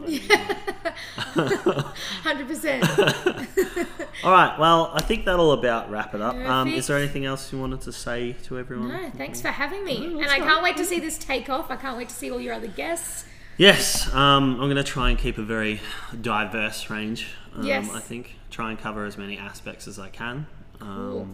Hundred 2.24 2.48
percent. 2.48 2.84
All 4.24 4.32
right, 4.32 4.58
well, 4.60 4.92
I 4.94 5.02
think 5.02 5.26
that'll 5.26 5.52
about 5.54 5.90
wrap 5.92 6.14
it 6.16 6.22
up. 6.22 6.36
Um, 6.36 6.70
is 6.70 6.88
there 6.88 6.98
anything 6.98 7.26
else 7.26 7.52
you 7.54 7.60
wanted 7.60 7.82
to 7.82 7.92
say 7.92 8.34
to 8.44 8.58
everyone? 8.58 8.90
No, 8.90 9.10
thanks 9.12 9.40
for 9.42 9.50
having 9.50 9.84
me, 9.86 10.08
No, 10.08 10.22
and 10.22 10.30
I 10.32 10.40
can't 10.40 10.64
wait 10.64 10.78
to 10.78 10.86
see 10.86 11.00
this 11.00 11.18
take 11.18 11.50
off. 11.50 11.70
I 11.70 11.76
can't 11.76 11.98
wait 11.98 12.10
to 12.10 12.16
see 12.16 12.32
all 12.32 12.42
your 12.42 12.54
other 12.54 12.68
guests. 12.68 13.26
Yes, 13.58 14.12
um, 14.14 14.54
I'm 14.60 14.68
going 14.68 14.76
to 14.78 14.84
try 14.84 15.10
and 15.12 15.20
keep 15.20 15.38
a 15.38 15.44
very 15.44 15.80
diverse 16.20 16.90
range. 16.90 17.28
Um, 17.56 17.64
Yes. 17.66 17.90
I 17.94 18.00
think 18.00 18.36
try 18.50 18.72
and 18.72 18.80
cover 18.80 19.06
as 19.06 19.18
many 19.18 19.38
aspects 19.38 19.88
as 19.88 20.00
I 20.00 20.10
can, 20.10 20.48
Cool. 20.80 21.28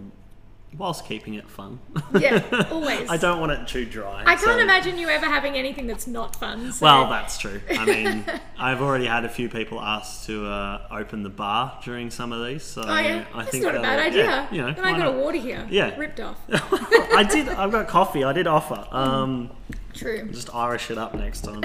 Whilst 0.75 1.05
keeping 1.05 1.35
it 1.35 1.49
fun. 1.49 1.79
Yeah, 2.17 2.67
always. 2.71 3.09
I 3.09 3.17
don't 3.17 3.39
want 3.39 3.51
it 3.51 3.67
too 3.67 3.85
dry. 3.85 4.21
I 4.21 4.35
can't 4.35 4.41
so- 4.41 4.59
imagine 4.59 4.97
you 4.97 5.09
ever 5.09 5.25
having 5.25 5.55
anything 5.55 5.87
that's 5.87 6.07
not 6.07 6.35
fun. 6.35 6.71
So. 6.71 6.85
Well, 6.85 7.09
that's 7.09 7.37
true. 7.37 7.61
I 7.69 7.85
mean, 7.85 8.25
I've 8.57 8.81
already 8.81 9.05
had 9.05 9.25
a 9.25 9.29
few 9.29 9.49
people 9.49 9.79
ask 9.79 10.25
to 10.25 10.45
uh, 10.45 10.87
open 10.91 11.23
the 11.23 11.29
bar 11.29 11.79
during 11.83 12.09
some 12.09 12.31
of 12.31 12.45
these, 12.45 12.63
so 12.63 12.83
oh 12.85 12.99
yeah, 12.99 13.25
I 13.33 13.39
that's 13.39 13.51
think 13.51 13.63
not 13.63 13.75
a 13.75 13.81
bad 13.81 13.99
idea. 13.99 14.25
Yeah, 14.25 14.51
you 14.51 14.61
know, 14.61 14.67
and 14.67 14.79
I 14.81 14.97
got 14.97 15.07
a 15.07 15.11
water 15.11 15.37
here. 15.37 15.65
Yeah. 15.69 15.95
ripped 15.97 16.19
off. 16.19 16.37
I 16.49 17.25
did. 17.29 17.49
I've 17.49 17.71
got 17.71 17.87
coffee. 17.87 18.23
I 18.23 18.33
did 18.33 18.47
offer. 18.47 18.87
Um, 18.91 19.51
True. 19.93 20.29
just 20.31 20.53
Irish 20.53 20.91
it 20.91 20.97
up 20.97 21.15
next 21.15 21.41
time. 21.41 21.63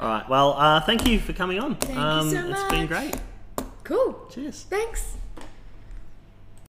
All 0.00 0.08
right. 0.08 0.28
Well, 0.28 0.52
uh, 0.54 0.80
thank 0.80 1.06
you 1.06 1.18
for 1.18 1.32
coming 1.32 1.58
on. 1.58 1.76
Thank 1.76 1.94
you 1.94 2.00
um, 2.00 2.30
so 2.30 2.48
It's 2.48 2.70
been 2.70 2.86
great. 2.86 3.16
Cool. 3.84 4.26
Cheers. 4.30 4.66
Thanks. 4.68 5.16